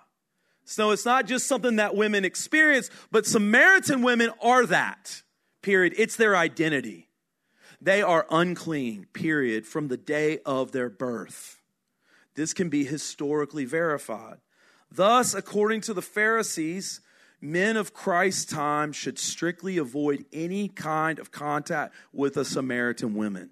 So 0.64 0.92
it's 0.92 1.06
not 1.06 1.28
just 1.28 1.48
something 1.48 1.76
that 1.76 1.96
women 1.96 2.26
experience, 2.26 2.90
but 3.12 3.26
Samaritan 3.26 4.02
women 4.02 4.32
are 4.42 4.66
that, 4.66 5.22
period. 5.62 5.94
It's 5.98 6.16
their 6.16 6.36
identity. 6.36 7.10
They 7.82 8.02
are 8.02 8.26
unclean, 8.30 9.08
period, 9.12 9.66
from 9.66 9.88
the 9.88 9.98
day 9.98 10.40
of 10.46 10.72
their 10.72 10.90
birth. 10.90 11.60
This 12.36 12.54
can 12.54 12.70
be 12.70 12.86
historically 12.86 13.66
verified. 13.66 14.38
Thus, 14.92 15.34
according 15.34 15.82
to 15.82 15.94
the 15.94 16.02
Pharisees, 16.02 17.02
men 17.42 17.76
of 17.76 17.94
Christ's 17.94 18.46
time 18.46 18.92
should 18.92 19.18
strictly 19.18 19.78
avoid 19.78 20.26
any 20.32 20.68
kind 20.68 21.20
of 21.20 21.32
contact 21.32 21.94
with 22.14 22.38
a 22.38 22.46
Samaritan 22.46 23.16
woman. 23.16 23.50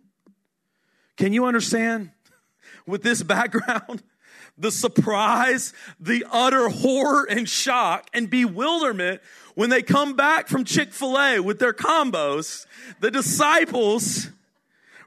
Can 1.18 1.34
you 1.34 1.46
understand? 1.46 2.12
With 2.86 3.04
this 3.04 3.24
background, 3.24 4.02
the 4.58 4.72
surprise, 4.72 5.74
the 6.00 6.26
utter 6.32 6.70
horror 6.70 7.26
and 7.30 7.48
shock 7.48 8.10
and 8.14 8.30
bewilderment 8.30 9.22
when 9.56 9.70
they 9.70 9.82
come 9.82 10.16
back 10.16 10.48
from 10.48 10.64
Chick 10.64 10.94
fil 10.94 11.20
A 11.20 11.40
with 11.40 11.60
their 11.60 11.74
combos, 11.74 12.66
the 13.00 13.12
disciples 13.12 14.30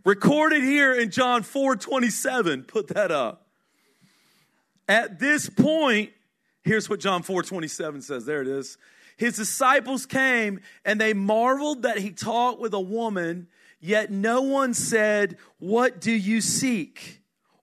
recorded 0.05 0.63
here 0.63 0.93
in 0.93 1.11
John 1.11 1.43
4 1.43 1.77
27, 1.77 2.65
put 2.65 2.89
that 2.89 3.11
up. 3.11 3.47
At 4.89 5.19
this 5.19 5.49
point, 5.49 6.11
Here's 6.65 6.89
what 6.89 7.01
John 7.01 7.23
4 7.23 7.43
27 7.43 8.03
says. 8.03 8.25
There 8.25 8.43
it 8.43 8.49
is. 8.49 8.79
His 9.17 9.37
disciples 9.37 10.07
came 10.07 10.61
and 10.85 11.01
they 11.01 11.13
marveled 11.13 11.83
that 11.83 11.99
he 11.99 12.11
talked 12.11 12.61
with 12.61 12.73
a 12.75 12.81
woman, 12.81 13.49
yet 13.81 14.11
no 14.11 14.43
one 14.43 14.75
said, 14.75 15.37
What 15.59 16.01
do 16.01 16.13
you 16.13 16.41
seek? 16.41 17.21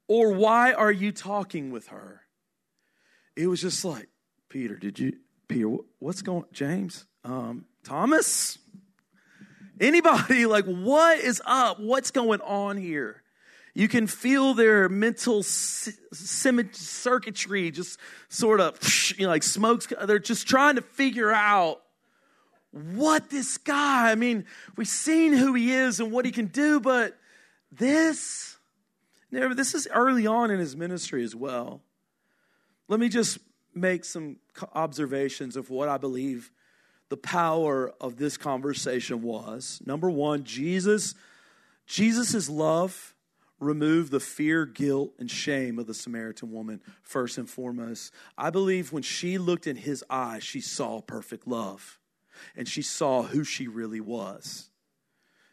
Or 0.08 0.32
why 0.32 0.74
are 0.74 0.92
you 0.92 1.12
talking 1.12 1.72
with 1.72 1.88
her? 1.90 2.22
It 3.36 3.48
was 3.48 3.62
just 3.62 3.86
like, 3.86 4.10
Peter, 4.50 4.76
did 4.76 5.00
you, 5.00 5.14
Peter, 5.48 5.78
what's 6.00 6.22
going 6.22 6.46
James? 6.52 7.06
Um, 7.24 7.66
Thomas? 7.84 8.58
Anybody, 9.80 10.46
like, 10.48 10.66
what 10.66 11.20
is 11.20 11.42
up? 11.46 11.80
What's 11.80 12.12
going 12.12 12.42
on 12.42 12.78
here? 12.78 13.24
You 13.80 13.88
can 13.88 14.08
feel 14.08 14.56
their 14.56 14.90
mental 14.90 15.42
circuitry 15.42 17.72
just 17.72 17.98
sort 18.28 18.60
of 18.60 18.78
you 19.18 19.26
know, 19.26 19.32
like 19.32 19.42
smokes. 19.42 19.88
They're 20.04 20.20
just 20.20 20.50
trying 20.50 20.76
to 20.76 20.82
figure 20.82 21.32
out 21.32 21.82
what 22.72 23.30
this 23.30 23.58
guy, 23.58 24.12
I 24.12 24.16
mean, 24.16 24.44
we've 24.76 24.86
seen 24.86 25.32
who 25.32 25.54
he 25.54 25.72
is 25.72 26.02
and 26.02 26.12
what 26.12 26.26
he 26.26 26.34
can 26.34 26.48
do, 26.48 26.82
but 26.82 27.18
this, 27.72 28.58
this 29.32 29.74
is 29.74 29.88
early 29.94 30.28
on 30.28 30.52
in 30.52 30.60
his 30.60 30.76
ministry 30.76 31.24
as 31.24 31.34
well. 31.34 31.82
Let 32.90 33.00
me 33.00 33.08
just 33.08 33.38
make 33.74 34.04
some 34.04 34.40
observations 34.76 35.56
of 35.56 35.70
what 35.70 35.88
I 35.88 35.98
believe 35.98 36.52
the 37.08 37.16
power 37.16 37.94
of 38.02 38.18
this 38.18 38.36
conversation 38.36 39.22
was. 39.22 39.82
Number 39.86 40.10
one, 40.10 40.44
Jesus, 40.44 41.16
Jesus' 41.88 42.50
love 42.50 43.16
remove 43.60 44.10
the 44.10 44.20
fear, 44.20 44.66
guilt, 44.66 45.14
and 45.20 45.30
shame 45.30 45.80
of 45.80 45.88
the 45.88 45.94
Samaritan 45.94 46.52
woman 46.52 46.82
first 47.02 47.38
and 47.38 47.50
foremost. 47.50 48.14
I 48.38 48.50
believe 48.50 48.92
when 48.92 49.04
she 49.04 49.38
looked 49.38 49.68
in 49.68 49.76
his 49.76 50.04
eyes, 50.10 50.44
she 50.44 50.62
saw 50.62 51.02
perfect 51.02 51.48
love 51.48 52.00
and 52.56 52.68
she 52.68 52.82
saw 52.82 53.24
who 53.24 53.44
she 53.44 53.68
really 53.68 54.00
was. 54.00 54.70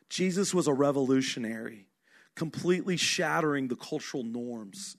Jesus 0.09 0.55
was 0.55 0.69
a 0.69 0.73
revolutionary, 0.73 1.89
completely 2.35 2.97
shattering 2.97 3.69
the 3.69 3.77
cultural 3.77 4.23
norms. 4.23 4.97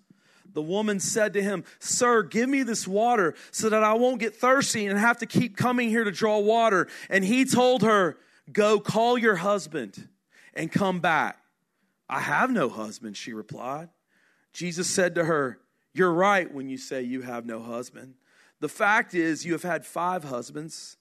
The 0.53 0.61
woman 0.61 0.99
said 0.99 1.33
to 1.33 1.41
him, 1.43 1.63
Sir, 1.79 2.23
give 2.23 2.49
me 2.49 2.63
this 2.63 2.87
water 2.87 3.35
so 3.51 3.69
that 3.69 3.83
I 3.83 3.93
won't 3.93 4.19
get 4.19 4.35
thirsty 4.35 4.87
and 4.87 4.97
have 4.97 5.17
to 5.19 5.25
keep 5.25 5.55
coming 5.55 5.89
here 5.89 6.03
to 6.03 6.11
draw 6.11 6.39
water. 6.39 6.87
And 7.09 7.23
he 7.23 7.45
told 7.45 7.83
her, 7.83 8.17
Go 8.51 8.79
call 8.79 9.17
your 9.17 9.35
husband 9.35 10.07
and 10.53 10.71
come 10.71 10.99
back. 10.99 11.37
I 12.09 12.21
have 12.21 12.51
no 12.51 12.69
husband, 12.69 13.17
she 13.17 13.33
replied. 13.33 13.89
Jesus 14.53 14.89
said 14.89 15.15
to 15.15 15.25
her, 15.25 15.59
You're 15.93 16.13
right 16.13 16.51
when 16.51 16.69
you 16.69 16.77
say 16.77 17.01
you 17.01 17.21
have 17.21 17.45
no 17.45 17.59
husband. 17.59 18.15
The 18.59 18.69
fact 18.69 19.13
is, 19.13 19.45
you 19.45 19.51
have 19.53 19.63
had 19.63 19.85
five 19.85 20.23
husbands, 20.23 20.97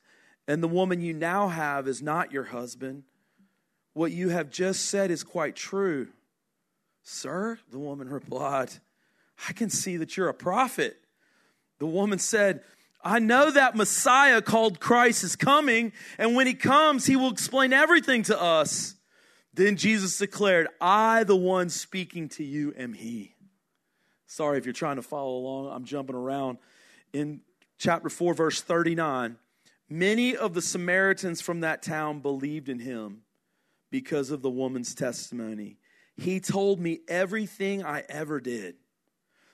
and 0.46 0.62
the 0.62 0.68
woman 0.68 1.00
you 1.00 1.14
now 1.14 1.48
have 1.48 1.88
is 1.88 2.02
not 2.02 2.32
your 2.32 2.44
husband. 2.44 3.04
What 3.94 4.12
you 4.12 4.28
have 4.28 4.50
just 4.50 4.86
said 4.86 5.10
is 5.10 5.24
quite 5.24 5.56
true. 5.56 6.08
Sir, 7.02 7.58
the 7.70 7.78
woman 7.78 8.10
replied, 8.10 8.70
I 9.48 9.52
can 9.52 9.70
see 9.70 9.96
that 9.96 10.16
you're 10.16 10.28
a 10.28 10.34
prophet. 10.34 10.98
The 11.78 11.86
woman 11.86 12.18
said, 12.18 12.62
I 13.02 13.20
know 13.20 13.50
that 13.50 13.76
Messiah 13.76 14.42
called 14.42 14.80
Christ 14.80 15.22
is 15.22 15.36
coming, 15.36 15.92
and 16.18 16.34
when 16.34 16.46
he 16.46 16.54
comes, 16.54 17.06
he 17.06 17.14
will 17.14 17.30
explain 17.30 17.72
everything 17.72 18.24
to 18.24 18.40
us. 18.40 18.95
Then 19.56 19.76
Jesus 19.76 20.18
declared, 20.18 20.68
I, 20.82 21.24
the 21.24 21.34
one 21.34 21.70
speaking 21.70 22.28
to 22.30 22.44
you, 22.44 22.74
am 22.76 22.92
He. 22.92 23.34
Sorry 24.26 24.58
if 24.58 24.66
you're 24.66 24.74
trying 24.74 24.96
to 24.96 25.02
follow 25.02 25.34
along, 25.38 25.72
I'm 25.72 25.84
jumping 25.84 26.14
around. 26.14 26.58
In 27.14 27.40
chapter 27.78 28.10
4, 28.10 28.34
verse 28.34 28.60
39, 28.60 29.38
many 29.88 30.36
of 30.36 30.52
the 30.52 30.60
Samaritans 30.60 31.40
from 31.40 31.60
that 31.60 31.82
town 31.82 32.20
believed 32.20 32.68
in 32.68 32.80
Him 32.80 33.22
because 33.90 34.30
of 34.30 34.42
the 34.42 34.50
woman's 34.50 34.94
testimony. 34.94 35.78
He 36.18 36.38
told 36.38 36.78
me 36.78 37.00
everything 37.08 37.82
I 37.82 38.04
ever 38.10 38.40
did. 38.40 38.76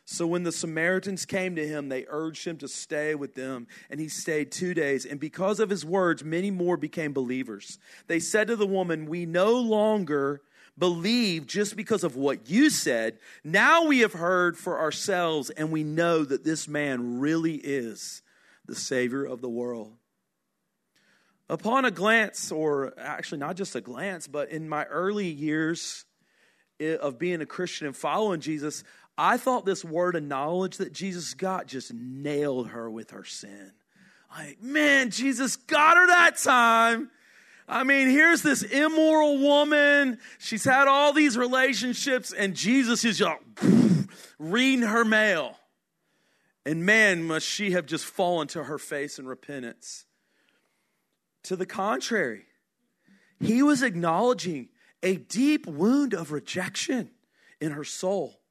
So 0.04 0.26
when 0.26 0.42
the 0.42 0.52
Samaritans 0.52 1.24
came 1.24 1.54
to 1.56 1.66
him, 1.66 1.88
they 1.88 2.04
urged 2.08 2.44
him 2.44 2.58
to 2.58 2.68
stay 2.68 3.14
with 3.14 3.34
them, 3.34 3.68
and 3.88 4.00
he 4.00 4.08
stayed 4.08 4.50
two 4.50 4.74
days. 4.74 5.06
And 5.06 5.20
because 5.20 5.60
of 5.60 5.70
his 5.70 5.84
words, 5.84 6.24
many 6.24 6.50
more 6.50 6.76
became 6.76 7.12
believers. 7.12 7.78
They 8.08 8.18
said 8.18 8.48
to 8.48 8.56
the 8.56 8.66
woman, 8.66 9.06
We 9.06 9.26
no 9.26 9.54
longer 9.54 10.42
believe 10.76 11.46
just 11.46 11.76
because 11.76 12.02
of 12.02 12.16
what 12.16 12.48
you 12.48 12.70
said. 12.70 13.18
Now 13.44 13.84
we 13.84 14.00
have 14.00 14.14
heard 14.14 14.56
for 14.56 14.80
ourselves, 14.80 15.50
and 15.50 15.70
we 15.70 15.84
know 15.84 16.24
that 16.24 16.44
this 16.44 16.66
man 16.66 17.20
really 17.20 17.56
is 17.56 18.22
the 18.66 18.74
Savior 18.74 19.24
of 19.24 19.40
the 19.40 19.50
world. 19.50 19.92
Upon 21.48 21.84
a 21.84 21.90
glance, 21.90 22.50
or 22.50 22.94
actually 22.98 23.38
not 23.38 23.56
just 23.56 23.76
a 23.76 23.80
glance, 23.80 24.26
but 24.26 24.50
in 24.50 24.68
my 24.68 24.84
early 24.84 25.28
years 25.28 26.06
eh, 26.80 26.96
of 26.96 27.18
being 27.18 27.42
a 27.42 27.46
Christian 27.46 27.86
and 27.86 27.96
following 27.96 28.40
Jesus, 28.40 28.84
I 29.16 29.36
thought 29.36 29.64
this 29.64 29.84
word 29.84 30.16
of 30.16 30.22
knowledge 30.22 30.78
that 30.78 30.92
Jesus 30.92 31.34
got 31.34 31.66
just 31.66 31.92
nailed 31.92 32.68
her 32.68 32.90
with 32.90 33.10
her 33.10 33.24
sin. 33.24 33.72
Like, 34.36 34.62
man, 34.62 35.10
Jesus 35.10 35.56
got 35.56 35.96
her 35.96 36.06
that 36.06 36.38
time. 36.38 37.10
I 37.68 37.84
mean, 37.84 38.08
here's 38.08 38.42
this 38.42 38.62
immoral 38.62 39.38
woman. 39.38 40.18
She's 40.38 40.64
had 40.64 40.88
all 40.88 41.12
these 41.12 41.36
relationships, 41.36 42.32
and 42.32 42.54
Jesus 42.54 43.04
is 43.04 43.18
just 43.18 43.40
reading 44.38 44.82
her 44.86 45.04
mail. 45.04 45.56
And 46.64 46.86
man, 46.86 47.24
must 47.24 47.46
she 47.46 47.72
have 47.72 47.86
just 47.86 48.04
fallen 48.04 48.48
to 48.48 48.64
her 48.64 48.78
face 48.78 49.18
in 49.18 49.26
repentance. 49.26 50.06
To 51.44 51.56
the 51.56 51.66
contrary, 51.66 52.44
he 53.40 53.62
was 53.62 53.82
acknowledging 53.82 54.68
a 55.02 55.16
deep 55.16 55.66
wound 55.66 56.14
of 56.14 56.30
rejection 56.30 57.10
in 57.60 57.72
her 57.72 57.84
soul. 57.84 58.41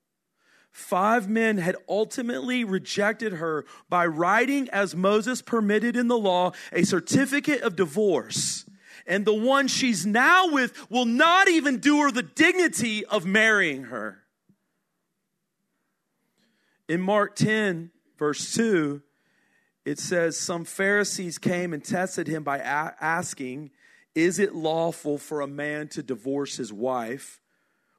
Five 0.71 1.29
men 1.29 1.57
had 1.57 1.75
ultimately 1.87 2.63
rejected 2.63 3.33
her 3.33 3.65
by 3.89 4.05
writing, 4.05 4.69
as 4.69 4.95
Moses 4.95 5.41
permitted 5.41 5.97
in 5.97 6.07
the 6.07 6.17
law, 6.17 6.53
a 6.71 6.83
certificate 6.83 7.61
of 7.61 7.75
divorce. 7.75 8.65
And 9.05 9.25
the 9.25 9.33
one 9.33 9.67
she's 9.67 10.05
now 10.05 10.47
with 10.49 10.89
will 10.89 11.05
not 11.05 11.49
even 11.49 11.79
do 11.79 11.99
her 12.01 12.11
the 12.11 12.23
dignity 12.23 13.03
of 13.05 13.25
marrying 13.25 13.85
her. 13.85 14.23
In 16.87 17.01
Mark 17.01 17.35
10, 17.35 17.91
verse 18.17 18.53
2, 18.53 19.01
it 19.83 19.99
says, 19.99 20.37
Some 20.37 20.63
Pharisees 20.63 21.37
came 21.37 21.73
and 21.73 21.83
tested 21.83 22.27
him 22.27 22.43
by 22.43 22.59
a- 22.59 22.93
asking, 23.01 23.71
Is 24.15 24.39
it 24.39 24.55
lawful 24.55 25.17
for 25.17 25.41
a 25.41 25.47
man 25.47 25.89
to 25.89 26.03
divorce 26.03 26.57
his 26.57 26.71
wife? 26.71 27.40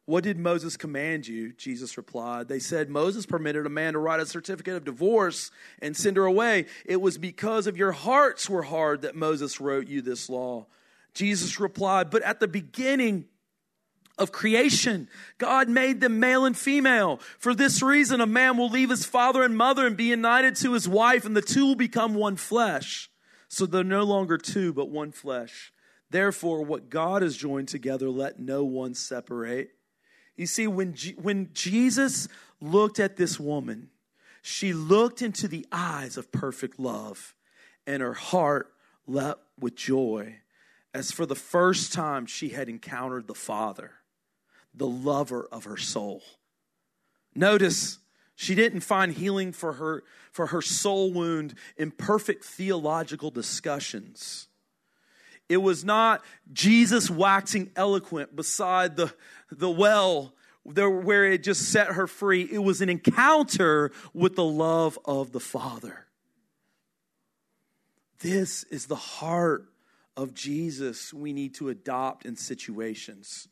What 0.04 0.24
did 0.24 0.38
Moses 0.38 0.76
command 0.76 1.28
you? 1.28 1.52
Jesus 1.52 1.96
replied. 1.96 2.48
They 2.48 2.58
said, 2.58 2.90
Moses 2.90 3.24
permitted 3.24 3.66
a 3.66 3.70
man 3.70 3.92
to 3.92 4.00
write 4.00 4.20
a 4.20 4.26
certificate 4.26 4.74
of 4.74 4.84
divorce 4.84 5.50
and 5.80 5.96
send 5.96 6.16
her 6.16 6.24
away. 6.24 6.66
It 6.84 7.00
was 7.00 7.18
because 7.18 7.66
of 7.66 7.76
your 7.76 7.92
hearts 7.92 8.50
were 8.50 8.64
hard 8.64 9.02
that 9.02 9.14
Moses 9.14 9.60
wrote 9.60 9.86
you 9.86 10.02
this 10.02 10.28
law. 10.28 10.66
Jesus 11.14 11.60
replied, 11.60 12.10
But 12.10 12.22
at 12.22 12.40
the 12.40 12.48
beginning, 12.48 13.26
of 14.18 14.32
creation. 14.32 15.08
God 15.38 15.68
made 15.68 16.00
them 16.00 16.20
male 16.20 16.44
and 16.44 16.56
female. 16.56 17.18
For 17.38 17.54
this 17.54 17.82
reason, 17.82 18.20
a 18.20 18.26
man 18.26 18.56
will 18.56 18.68
leave 18.68 18.90
his 18.90 19.04
father 19.04 19.42
and 19.42 19.56
mother 19.56 19.86
and 19.86 19.96
be 19.96 20.04
united 20.04 20.56
to 20.56 20.72
his 20.72 20.88
wife, 20.88 21.24
and 21.24 21.36
the 21.36 21.42
two 21.42 21.66
will 21.66 21.74
become 21.74 22.14
one 22.14 22.36
flesh. 22.36 23.10
So 23.48 23.66
they're 23.66 23.84
no 23.84 24.04
longer 24.04 24.38
two, 24.38 24.72
but 24.72 24.90
one 24.90 25.12
flesh. 25.12 25.72
Therefore, 26.10 26.62
what 26.62 26.90
God 26.90 27.22
has 27.22 27.36
joined 27.36 27.68
together, 27.68 28.10
let 28.10 28.38
no 28.38 28.64
one 28.64 28.94
separate. 28.94 29.70
You 30.36 30.46
see, 30.46 30.66
when, 30.66 30.94
G- 30.94 31.14
when 31.20 31.50
Jesus 31.52 32.28
looked 32.60 32.98
at 32.98 33.16
this 33.16 33.38
woman, 33.38 33.90
she 34.42 34.72
looked 34.72 35.22
into 35.22 35.46
the 35.46 35.66
eyes 35.70 36.16
of 36.16 36.32
perfect 36.32 36.78
love, 36.78 37.34
and 37.86 38.02
her 38.02 38.14
heart 38.14 38.72
leapt 39.06 39.42
with 39.58 39.76
joy 39.76 40.36
as 40.94 41.10
for 41.10 41.26
the 41.26 41.34
first 41.34 41.92
time 41.92 42.26
she 42.26 42.50
had 42.50 42.68
encountered 42.68 43.26
the 43.26 43.34
Father, 43.34 43.92
the 44.74 44.86
lover 44.86 45.48
of 45.50 45.64
her 45.64 45.76
soul. 45.76 46.22
Notice 47.34 47.98
she 48.34 48.54
didn't 48.54 48.80
find 48.80 49.12
healing 49.12 49.52
for 49.52 49.74
her, 49.74 50.02
for 50.30 50.46
her 50.46 50.62
soul 50.62 51.12
wound 51.12 51.54
in 51.76 51.90
perfect 51.90 52.44
theological 52.44 53.30
discussions. 53.30 54.48
It 55.52 55.60
was 55.60 55.84
not 55.84 56.24
Jesus 56.50 57.10
waxing 57.10 57.70
eloquent 57.76 58.34
beside 58.34 58.96
the, 58.96 59.12
the 59.50 59.68
well 59.68 60.32
there, 60.64 60.88
where 60.88 61.26
it 61.26 61.42
just 61.42 61.70
set 61.70 61.88
her 61.88 62.06
free. 62.06 62.48
It 62.50 62.60
was 62.60 62.80
an 62.80 62.88
encounter 62.88 63.92
with 64.14 64.34
the 64.34 64.46
love 64.46 64.98
of 65.04 65.32
the 65.32 65.40
Father. 65.40 66.06
This 68.20 68.62
is 68.64 68.86
the 68.86 68.96
heart 68.96 69.66
of 70.16 70.32
Jesus 70.32 71.12
we 71.12 71.34
need 71.34 71.54
to 71.56 71.68
adopt 71.68 72.24
in 72.24 72.34
situations. 72.34 73.46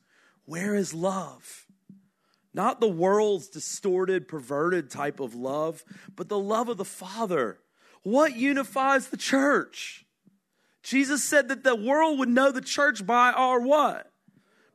Where 0.46 0.74
is 0.74 0.94
love? 0.94 1.66
Not 2.54 2.80
the 2.80 2.88
world's 2.88 3.48
distorted, 3.48 4.26
perverted 4.26 4.88
type 4.88 5.20
of 5.20 5.34
love, 5.34 5.84
but 6.16 6.30
the 6.30 6.38
love 6.38 6.70
of 6.70 6.78
the 6.78 6.84
Father. 6.86 7.58
What 8.04 8.36
unifies 8.36 9.08
the 9.08 9.18
church? 9.18 10.06
Jesus 10.82 11.22
said 11.22 11.48
that 11.48 11.64
the 11.64 11.76
world 11.76 12.18
would 12.18 12.28
know 12.28 12.50
the 12.50 12.60
church 12.60 13.06
by 13.06 13.32
our 13.32 13.60
what? 13.60 14.10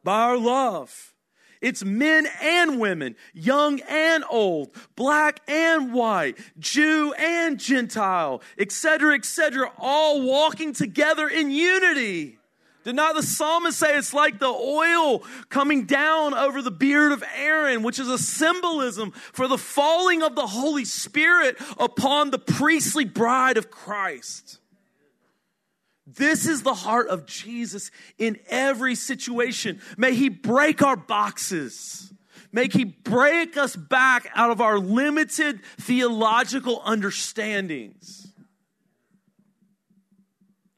By 0.03 0.21
our 0.21 0.37
love. 0.37 1.13
It's 1.61 1.83
men 1.83 2.27
and 2.41 2.79
women, 2.79 3.15
young 3.33 3.79
and 3.89 4.23
old, 4.29 4.75
black 4.95 5.39
and 5.47 5.93
white, 5.93 6.37
Jew 6.59 7.13
and 7.17 7.59
Gentile, 7.59 8.41
etc., 8.59 9.15
etc., 9.15 9.71
all 9.79 10.21
walking 10.21 10.73
together 10.73 11.27
in 11.27 11.49
unity. 11.49 12.37
Did 12.83 12.95
not 12.95 13.15
the 13.15 13.23
psalmist 13.23 13.79
say 13.79 13.97
it's 13.97 14.13
like 14.13 14.37
the 14.37 14.45
oil 14.45 15.23
coming 15.49 15.85
down 15.85 16.35
over 16.35 16.61
the 16.61 16.69
beard 16.69 17.13
of 17.13 17.23
Aaron, 17.35 17.81
which 17.81 17.97
is 17.97 18.09
a 18.09 18.19
symbolism 18.19 19.09
for 19.09 19.47
the 19.47 19.57
falling 19.57 20.21
of 20.21 20.35
the 20.35 20.45
Holy 20.45 20.85
Spirit 20.85 21.57
upon 21.79 22.29
the 22.29 22.37
priestly 22.37 23.05
bride 23.05 23.57
of 23.57 23.71
Christ? 23.71 24.59
This 26.07 26.45
is 26.45 26.61
the 26.61 26.73
heart 26.73 27.07
of 27.07 27.25
Jesus 27.25 27.89
in 28.17 28.37
every 28.47 28.95
situation. 28.95 29.81
May 29.97 30.13
He 30.13 30.29
break 30.29 30.81
our 30.83 30.95
boxes. 30.95 32.13
May 32.51 32.67
He 32.67 32.83
break 32.83 33.57
us 33.57 33.75
back 33.75 34.29
out 34.35 34.51
of 34.51 34.61
our 34.61 34.77
limited 34.77 35.61
theological 35.77 36.81
understandings. 36.85 38.27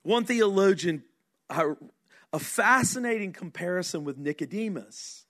One 0.04 0.24
theologian, 0.24 1.04
a 1.50 2.40
fascinating 2.40 3.34
comparison 3.34 4.06
with 4.06 4.18
Nicodemus. 4.18 5.26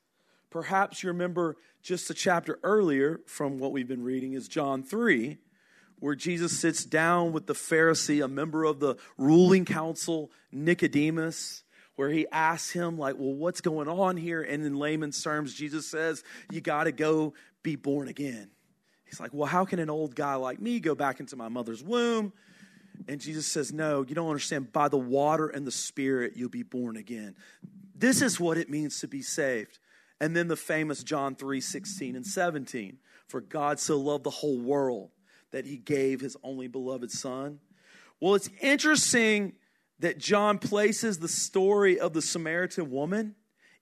Perhaps 0.52 1.02
you 1.02 1.10
remember 1.10 1.56
just 1.82 2.10
a 2.12 2.14
chapter 2.14 2.60
earlier 2.62 3.22
from 3.26 3.58
what 3.58 3.72
we've 3.72 3.88
been 3.88 4.04
reading 4.04 4.34
is 4.34 4.48
John 4.48 4.84
3 4.84 5.38
where 6.00 6.16
Jesus 6.16 6.58
sits 6.60 6.86
down 6.86 7.32
with 7.32 7.48
the 7.48 7.54
Pharisee, 7.54 8.24
a 8.24 8.28
member 8.28 8.64
of 8.64 8.80
the 8.80 8.96
ruling 9.18 9.66
council, 9.66 10.32
Nicodemus, 10.52 11.64
where 11.96 12.10
he 12.10 12.28
asks 12.32 12.72
him, 12.72 12.98
like, 12.98 13.16
well, 13.18 13.34
what's 13.34 13.62
going 13.62 13.88
on 13.88 14.18
here? 14.18 14.42
And 14.42 14.64
in 14.64 14.76
layman's 14.76 15.22
terms, 15.22 15.54
Jesus 15.54 15.90
says, 15.90 16.24
you 16.52 16.62
got 16.62 16.84
to 16.84 16.92
go 16.92 17.34
be 17.64 17.76
born 17.76 18.08
again. 18.08 18.52
He's 19.06 19.20
like, 19.20 19.34
well, 19.34 19.48
how 19.48 19.66
can 19.66 19.80
an 19.80 19.90
old 19.90 20.16
guy 20.16 20.36
like 20.36 20.62
me 20.62 20.80
go 20.80 20.94
back 20.94 21.20
into 21.20 21.36
my 21.36 21.50
mother's 21.50 21.84
womb? 21.84 22.34
And 23.08 23.20
Jesus 23.20 23.48
says, 23.48 23.74
no, 23.74 24.04
you 24.08 24.14
don't 24.14 24.28
understand. 24.28 24.72
By 24.72 24.90
the 24.90 24.98
water 24.98 25.48
and 25.48 25.66
the 25.66 25.72
Spirit, 25.72 26.34
you'll 26.36 26.50
be 26.50 26.64
born 26.64 26.98
again. 26.98 27.36
This 27.96 28.22
is 28.22 28.40
what 28.40 28.58
it 28.58 28.70
means 28.70 29.00
to 29.00 29.08
be 29.08 29.22
saved. 29.22 29.80
And 30.20 30.36
then 30.36 30.48
the 30.48 30.56
famous 30.56 31.04
John 31.04 31.36
3 31.36 31.62
16 31.62 32.16
and 32.16 32.26
17. 32.26 32.98
For 33.28 33.42
God 33.42 33.80
so 33.80 33.98
loved 33.98 34.24
the 34.24 34.30
whole 34.30 34.58
world 34.58 35.12
that 35.52 35.66
he 35.66 35.78
gave 35.78 36.22
his 36.22 36.38
only 36.44 36.68
beloved 36.68 37.12
son? 37.12 37.60
Well, 38.20 38.36
it's 38.36 38.50
interesting 38.62 39.54
that 40.00 40.18
John 40.18 40.60
places 40.60 41.20
the 41.20 41.28
story 41.28 42.00
of 42.00 42.14
the 42.14 42.22
Samaritan 42.22 42.92
woman 42.92 43.36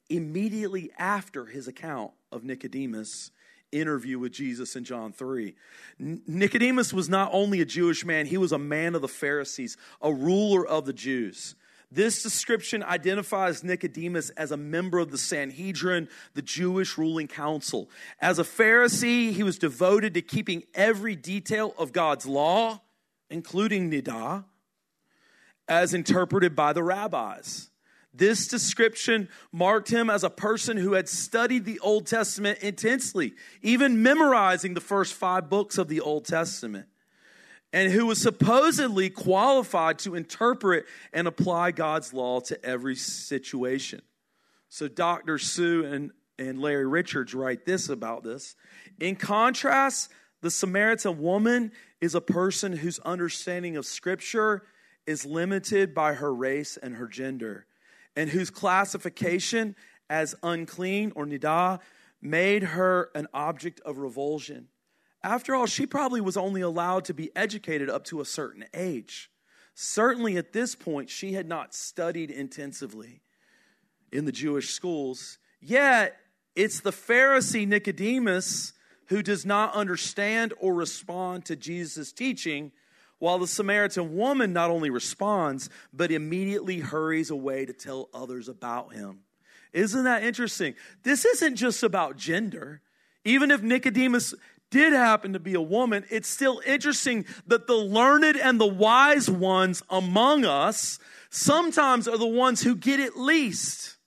immediately 0.10 0.91
after 0.97 1.45
his 1.45 1.67
account 1.67 2.12
of 2.32 2.43
Nicodemus 2.43 3.32
interview 3.71 4.19
with 4.19 4.32
Jesus 4.32 4.75
in 4.75 4.84
John 4.84 5.12
3. 5.12 5.56
Nicodemus 5.99 6.93
was 6.93 7.10
not 7.10 7.30
only 7.34 7.62
a 7.62 7.65
Jewish 7.65 8.06
man, 8.06 8.25
he 8.25 8.38
was 8.38 8.51
a 8.51 8.58
man 8.58 8.95
of 8.95 9.01
the 9.01 9.08
Pharisees, 9.08 9.78
a 10.01 10.13
ruler 10.13 10.65
of 10.65 10.86
the 10.86 10.93
Jews. 10.93 11.56
This 11.95 12.21
description 12.21 12.84
identifies 12.84 13.63
Nicodemus 13.63 14.29
as 14.31 14.51
a 14.51 14.58
member 14.58 14.99
of 14.99 15.12
the 15.12 15.17
Sanhedrin, 15.17 16.10
the 16.34 16.41
Jewish 16.41 16.97
ruling 16.97 17.29
council. 17.29 17.89
As 18.19 18.38
a 18.38 18.43
Pharisee, 18.43 19.31
he 19.31 19.43
was 19.43 19.58
devoted 19.58 20.13
to 20.15 20.21
keeping 20.21 20.63
every 20.73 21.15
detail 21.15 21.73
of 21.77 21.93
God's 21.93 22.25
law, 22.25 22.81
including 23.29 23.89
Nidah, 23.89 24.43
as 25.69 25.93
interpreted 25.93 26.53
by 26.53 26.73
the 26.73 26.84
rabbis. 26.84 27.69
This 28.13 28.49
description 28.49 29.29
marked 29.53 29.89
him 29.89 30.10
as 30.10 30.25
a 30.25 30.29
person 30.29 30.75
who 30.75 30.93
had 30.93 31.08
studied 31.08 31.63
the 31.63 31.79
Old 31.79 32.08
Testament 32.08 32.60
intensely, 32.60 33.36
even 33.62 34.03
memorizing 34.03 34.73
the 34.73 34.81
first 34.81 35.13
five 35.13 35.49
books 35.49 35.77
of 35.77 35.88
the 35.88 36.01
Old 36.01 36.25
Testament 36.25 36.88
and 37.76 37.92
who 37.92 38.06
was 38.06 38.22
supposedly 38.22 39.10
qualified 39.10 40.00
to 40.00 40.16
interpret 40.16 40.86
and 41.12 41.28
apply 41.28 41.72
God's 41.72 42.14
law 42.14 42.40
to 42.40 42.66
every 42.66 42.96
situation. 42.96 44.02
So 44.70 44.88
Dr. 44.88 45.38
Sue 45.38 45.84
and, 45.84 46.12
and 46.40 46.62
Larry 46.62 46.88
Richards 46.88 47.34
write 47.34 47.66
this 47.66 47.90
about 47.90 48.24
this. 48.24 48.56
In 49.02 49.18
contrast, 49.18 50.10
the 50.42 50.50
Samaritan 50.50 51.20
woman 51.20 51.74
is 52.00 52.16
a 52.16 52.22
person 52.22 52.72
whose 52.78 53.00
understanding 53.00 53.76
of 53.76 53.86
Scripture 53.86 54.64
is 55.06 55.26
limited 55.26 55.94
by 55.94 56.14
her 56.14 56.34
race 56.34 56.78
and 56.78 56.96
her 56.96 57.08
gender, 57.08 57.66
and 58.16 58.30
whose 58.30 58.50
classification 58.50 59.76
as 60.10 60.34
unclean 60.44 61.12
or 61.14 61.26
nidah 61.26 61.82
made 62.22 62.64
her 62.64 63.10
an 63.16 63.28
object 63.34 63.82
of 63.82 63.98
revulsion. 63.98 64.70
After 65.26 65.56
all, 65.56 65.66
she 65.66 65.88
probably 65.88 66.22
was 66.22 66.38
only 66.38 66.62
allowed 66.62 67.06
to 67.06 67.14
be 67.16 67.32
educated 67.36 67.90
up 67.90 68.04
to 68.06 68.22
a 68.22 68.26
certain 68.26 68.66
age. 68.76 69.32
Certainly 69.74 70.38
at 70.38 70.54
this 70.54 70.76
point, 70.76 71.10
she 71.10 71.34
had 71.34 71.48
not 71.48 71.74
studied 71.74 72.30
intensively 72.30 73.22
in 74.12 74.26
the 74.26 74.32
Jewish 74.32 74.70
schools. 74.70 75.40
Yet, 75.60 76.16
it's 76.56 76.80
the 76.80 76.92
Pharisee 76.92 77.68
Nicodemus 77.68 78.74
who 79.08 79.24
does 79.24 79.48
not 79.48 79.74
understand 79.74 80.54
or 80.60 80.76
respond 80.76 81.46
to 81.46 81.56
Jesus' 81.56 82.12
teaching, 82.12 82.72
while 83.18 83.40
the 83.40 83.48
Samaritan 83.48 84.16
woman 84.16 84.54
not 84.54 84.70
only 84.70 84.92
responds, 84.92 85.72
but 85.92 86.12
immediately 86.12 86.82
hurries 86.82 87.32
away 87.32 87.66
to 87.66 87.74
tell 87.74 88.10
others 88.14 88.48
about 88.48 88.94
him. 88.94 89.22
Isn't 89.74 90.04
that 90.04 90.24
interesting? 90.24 90.76
This 91.02 91.26
isn't 91.26 91.56
just 91.56 91.82
about 91.82 92.16
gender. 92.16 92.82
Even 93.28 93.50
if 93.50 93.64
Nicodemus 93.64 94.36
did 94.71 94.93
happen 94.93 95.34
to 95.34 95.39
be 95.39 95.54
a 95.54 95.62
woman, 95.62 96.06
it's 96.10 96.28
still 96.28 96.62
interesting 96.65 97.25
that 97.47 97.67
the 97.67 97.75
learned 97.75 98.38
and 98.38 98.60
the 98.60 98.67
wise 98.67 99.30
ones 99.30 99.84
among 99.89 100.45
us 100.45 100.99
sometimes 101.30 102.08
are 102.08 102.17
the 102.17 102.28
ones 102.28 102.62
who 102.62 102.75
get 102.75 102.99
it 102.99 103.15
least. 103.15 103.97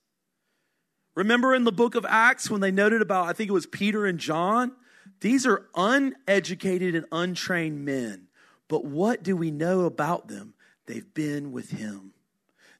Remember 1.14 1.54
in 1.54 1.64
the 1.64 1.72
book 1.72 1.94
of 1.94 2.06
Acts 2.08 2.50
when 2.50 2.60
they 2.60 2.70
noted 2.70 3.02
about, 3.02 3.28
I 3.28 3.32
think 3.32 3.48
it 3.48 3.54
was 3.54 3.66
Peter 3.66 4.06
and 4.06 4.18
John? 4.18 4.72
These 5.20 5.46
are 5.46 5.66
uneducated 5.74 6.94
and 6.94 7.06
untrained 7.10 7.84
men. 7.84 8.28
But 8.68 8.84
what 8.84 9.22
do 9.22 9.36
we 9.36 9.50
know 9.50 9.80
about 9.82 10.28
them? 10.28 10.54
They've 10.86 11.12
been 11.14 11.52
with 11.52 11.70
him, 11.70 12.12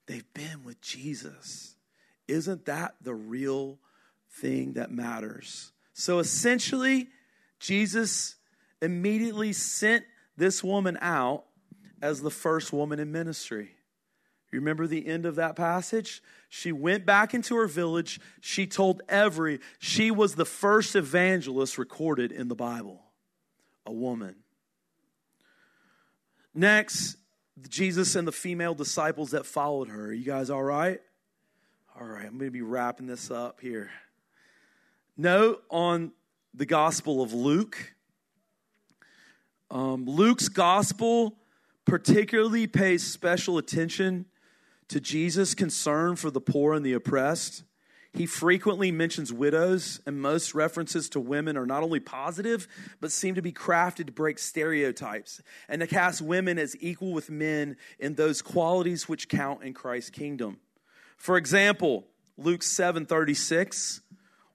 they've 0.06 0.32
been 0.34 0.64
with 0.64 0.80
Jesus. 0.80 1.74
Isn't 2.26 2.66
that 2.66 2.94
the 3.00 3.14
real 3.14 3.78
thing 4.30 4.74
that 4.74 4.90
matters. 4.90 5.72
So 5.92 6.18
essentially, 6.18 7.08
Jesus 7.58 8.36
immediately 8.80 9.52
sent 9.52 10.04
this 10.36 10.62
woman 10.62 10.98
out 11.00 11.44
as 12.00 12.20
the 12.20 12.30
first 12.30 12.72
woman 12.72 13.00
in 13.00 13.10
ministry. 13.10 13.70
You 14.52 14.60
remember 14.60 14.86
the 14.86 15.06
end 15.06 15.26
of 15.26 15.34
that 15.34 15.56
passage? 15.56 16.22
She 16.48 16.72
went 16.72 17.04
back 17.04 17.34
into 17.34 17.56
her 17.56 17.66
village. 17.66 18.18
She 18.40 18.66
told 18.66 19.02
every, 19.08 19.60
she 19.78 20.10
was 20.10 20.34
the 20.34 20.46
first 20.46 20.96
evangelist 20.96 21.76
recorded 21.76 22.32
in 22.32 22.48
the 22.48 22.54
Bible, 22.54 23.02
a 23.84 23.92
woman. 23.92 24.36
Next, 26.54 27.16
Jesus 27.68 28.14
and 28.14 28.26
the 28.26 28.32
female 28.32 28.74
disciples 28.74 29.32
that 29.32 29.44
followed 29.44 29.88
her. 29.88 30.12
You 30.14 30.24
guys 30.24 30.48
all 30.48 30.62
right? 30.62 31.00
All 32.00 32.06
right, 32.06 32.24
I'm 32.24 32.38
going 32.38 32.46
to 32.46 32.50
be 32.50 32.62
wrapping 32.62 33.06
this 33.06 33.30
up 33.30 33.60
here. 33.60 33.90
Note 35.16 35.62
on 35.68 36.12
the 36.58 36.66
Gospel 36.66 37.22
of 37.22 37.32
Luke. 37.32 37.94
Um, 39.70 40.06
Luke's 40.06 40.48
Gospel 40.48 41.38
particularly 41.84 42.66
pays 42.66 43.06
special 43.06 43.58
attention 43.58 44.26
to 44.88 44.98
Jesus' 44.98 45.54
concern 45.54 46.16
for 46.16 46.32
the 46.32 46.40
poor 46.40 46.74
and 46.74 46.84
the 46.84 46.94
oppressed. 46.94 47.62
He 48.12 48.26
frequently 48.26 48.90
mentions 48.90 49.32
widows, 49.32 50.00
and 50.04 50.20
most 50.20 50.52
references 50.52 51.08
to 51.10 51.20
women 51.20 51.56
are 51.56 51.66
not 51.66 51.84
only 51.84 52.00
positive, 52.00 52.66
but 53.00 53.12
seem 53.12 53.36
to 53.36 53.42
be 53.42 53.52
crafted 53.52 54.06
to 54.06 54.12
break 54.12 54.40
stereotypes 54.40 55.40
and 55.68 55.80
to 55.80 55.86
cast 55.86 56.20
women 56.20 56.58
as 56.58 56.74
equal 56.80 57.12
with 57.12 57.30
men 57.30 57.76
in 58.00 58.16
those 58.16 58.42
qualities 58.42 59.08
which 59.08 59.28
count 59.28 59.62
in 59.62 59.74
Christ's 59.74 60.10
kingdom. 60.10 60.58
For 61.16 61.36
example, 61.36 62.08
Luke 62.36 62.62
7:36, 62.62 64.00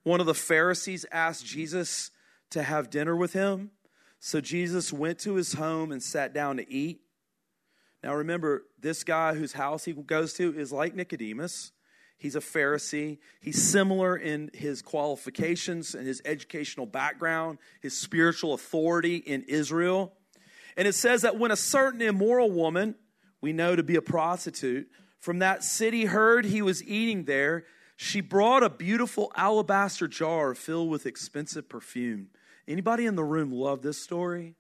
one 0.04 0.20
of 0.20 0.26
the 0.26 0.34
Pharisees 0.34 1.06
asked 1.12 1.46
Jesus 1.46 2.12
to 2.52 2.64
have 2.64 2.90
dinner 2.90 3.16
with 3.16 3.34
him. 3.34 3.72
So 4.20 4.40
Jesus 4.40 4.94
went 4.94 5.20
to 5.20 5.36
his 5.36 5.54
home 5.54 5.92
and 5.92 6.02
sat 6.02 6.34
down 6.34 6.58
to 6.58 6.72
eat. 6.72 7.02
Now 8.04 8.16
remember, 8.16 8.64
this 8.80 9.04
guy 9.04 9.34
whose 9.34 9.54
house 9.54 9.86
he 9.86 9.94
goes 9.94 10.34
to 10.36 10.58
is 10.58 10.72
like 10.72 10.96
Nicodemus. 10.96 11.72
He's 12.18 12.36
a 12.36 12.40
Pharisee. 12.40 13.18
He's 13.42 13.62
similar 13.62 14.16
in 14.16 14.50
his 14.54 14.82
qualifications 14.82 15.94
and 15.94 16.08
his 16.08 16.22
educational 16.24 16.86
background, 16.86 17.60
his 17.82 17.98
spiritual 17.98 18.54
authority 18.54 19.18
in 19.18 19.44
Israel. 19.44 20.14
And 20.78 20.88
it 20.88 20.96
says 20.96 21.24
that 21.24 21.38
when 21.38 21.52
a 21.52 21.58
certain 21.58 22.02
immoral 22.02 22.50
woman, 22.50 22.96
we 23.42 23.52
know 23.52 23.76
to 23.76 23.84
be 23.84 23.96
a 23.96 24.02
prostitute, 24.02 24.88
from 25.20 25.40
that 25.40 25.64
city 25.64 26.06
heard 26.06 26.46
he 26.46 26.62
was 26.62 26.84
eating 26.84 27.26
there, 27.26 27.66
she 27.96 28.22
brought 28.22 28.64
a 28.64 28.70
beautiful 28.70 29.32
alabaster 29.36 30.08
jar 30.08 30.56
filled 30.56 30.90
with 30.90 31.06
expensive 31.06 31.70
perfume. 31.70 32.30
Anybody 32.68 33.06
in 33.06 33.16
the 33.16 33.24
room 33.24 33.52
love 33.52 33.82
this 33.82 34.02
story? 34.02 34.56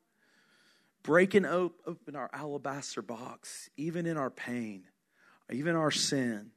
breaking 1.03 1.45
open 1.45 2.15
our 2.15 2.29
alabaster 2.33 3.01
box, 3.01 3.69
even 3.77 4.05
in 4.05 4.17
our 4.17 4.29
pain, 4.29 4.85
even 5.51 5.75
our 5.75 5.91
sin. 5.91 6.51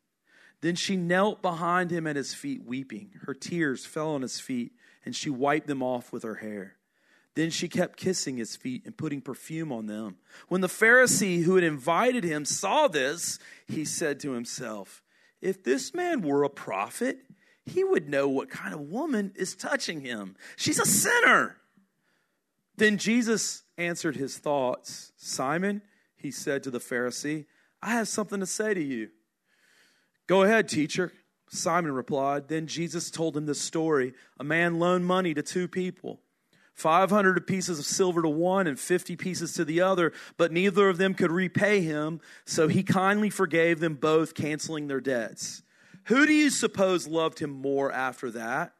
Then 0.62 0.76
she 0.76 0.96
knelt 0.96 1.42
behind 1.42 1.90
him 1.90 2.06
at 2.06 2.16
his 2.16 2.32
feet, 2.32 2.64
weeping. 2.64 3.10
Her 3.26 3.34
tears 3.34 3.84
fell 3.84 4.10
on 4.10 4.22
his 4.22 4.40
feet, 4.40 4.72
and 5.04 5.14
she 5.14 5.28
wiped 5.28 5.66
them 5.66 5.82
off 5.82 6.12
with 6.12 6.22
her 6.22 6.36
hair. 6.36 6.76
Then 7.34 7.50
she 7.50 7.68
kept 7.68 7.98
kissing 7.98 8.38
his 8.38 8.56
feet 8.56 8.86
and 8.86 8.96
putting 8.96 9.20
perfume 9.20 9.70
on 9.70 9.86
them. 9.86 10.16
When 10.48 10.62
the 10.62 10.68
Pharisee 10.68 11.42
who 11.42 11.56
had 11.56 11.64
invited 11.64 12.24
him 12.24 12.46
saw 12.46 12.88
this, 12.88 13.38
he 13.68 13.84
said 13.84 14.18
to 14.20 14.32
himself, 14.32 15.02
If 15.40 15.62
this 15.62 15.94
man 15.94 16.22
were 16.22 16.42
a 16.42 16.50
prophet, 16.50 17.18
he 17.64 17.84
would 17.84 18.08
know 18.08 18.28
what 18.28 18.48
kind 18.48 18.72
of 18.72 18.80
woman 18.80 19.32
is 19.36 19.54
touching 19.54 20.00
him. 20.00 20.36
She's 20.56 20.78
a 20.78 20.86
sinner. 20.86 21.56
Then 22.76 22.98
Jesus 22.98 23.62
answered 23.78 24.16
his 24.16 24.38
thoughts. 24.38 25.12
Simon, 25.16 25.82
he 26.16 26.30
said 26.30 26.62
to 26.62 26.70
the 26.70 26.78
Pharisee, 26.78 27.46
I 27.82 27.90
have 27.90 28.08
something 28.08 28.40
to 28.40 28.46
say 28.46 28.74
to 28.74 28.82
you. 28.82 29.10
Go 30.26 30.42
ahead, 30.42 30.68
teacher. 30.68 31.12
Simon 31.48 31.92
replied. 31.92 32.48
Then 32.48 32.66
Jesus 32.66 33.10
told 33.10 33.36
him 33.36 33.46
this 33.46 33.60
story. 33.60 34.12
A 34.38 34.44
man 34.44 34.78
loaned 34.78 35.06
money 35.06 35.34
to 35.34 35.42
two 35.42 35.68
people. 35.68 36.20
500 36.76 37.46
pieces 37.46 37.78
of 37.78 37.86
silver 37.86 38.20
to 38.22 38.28
one 38.28 38.66
and 38.66 38.78
50 38.78 39.16
pieces 39.16 39.54
to 39.54 39.64
the 39.64 39.80
other, 39.80 40.12
but 40.36 40.52
neither 40.52 40.88
of 40.90 40.98
them 40.98 41.14
could 41.14 41.32
repay 41.32 41.80
him, 41.80 42.20
so 42.44 42.68
he 42.68 42.82
kindly 42.82 43.30
forgave 43.30 43.80
them 43.80 43.94
both, 43.94 44.34
canceling 44.34 44.86
their 44.86 45.00
debts. 45.00 45.62
Who 46.04 46.26
do 46.26 46.32
you 46.34 46.50
suppose 46.50 47.08
loved 47.08 47.38
him 47.38 47.50
more 47.50 47.90
after 47.90 48.30
that? 48.32 48.74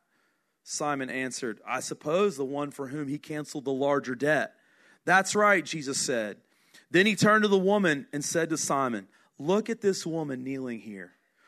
Simon 0.63 1.09
answered, 1.09 1.61
I 1.67 1.81
suppose 1.81 2.37
the 2.37 2.45
one 2.45 2.71
for 2.71 2.89
whom 2.89 3.09
he 3.09 3.19
canceled 3.19 3.65
the 3.65 3.73
larger 3.73 4.15
debt. 4.15 4.53
That's 5.07 5.35
right, 5.35 5.65
Jesus 5.65 5.99
said. 5.99 6.37
Then 6.91 7.07
he 7.07 7.17
turned 7.17 7.43
to 7.43 7.49
the 7.49 7.59
woman 7.59 8.07
and 8.13 8.25
said 8.25 8.51
to 8.51 8.59
Simon, 8.59 9.09
Look 9.39 9.71
at 9.71 9.81
this 9.81 10.07
woman 10.07 10.45
kneeling 10.45 10.81
here. 10.81 11.16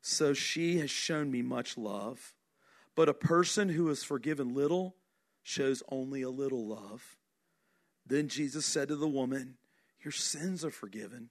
So 0.00 0.32
she 0.32 0.78
has 0.78 0.90
shown 0.90 1.30
me 1.30 1.42
much 1.42 1.76
love. 1.76 2.34
But 2.94 3.08
a 3.08 3.14
person 3.14 3.68
who 3.68 3.88
is 3.88 4.02
forgiven 4.02 4.54
little 4.54 4.96
shows 5.42 5.82
only 5.88 6.22
a 6.22 6.30
little 6.30 6.66
love. 6.66 7.16
Then 8.06 8.28
Jesus 8.28 8.66
said 8.66 8.88
to 8.88 8.96
the 8.96 9.08
woman, 9.08 9.56
Your 10.02 10.12
sins 10.12 10.64
are 10.64 10.70
forgiven. 10.70 11.30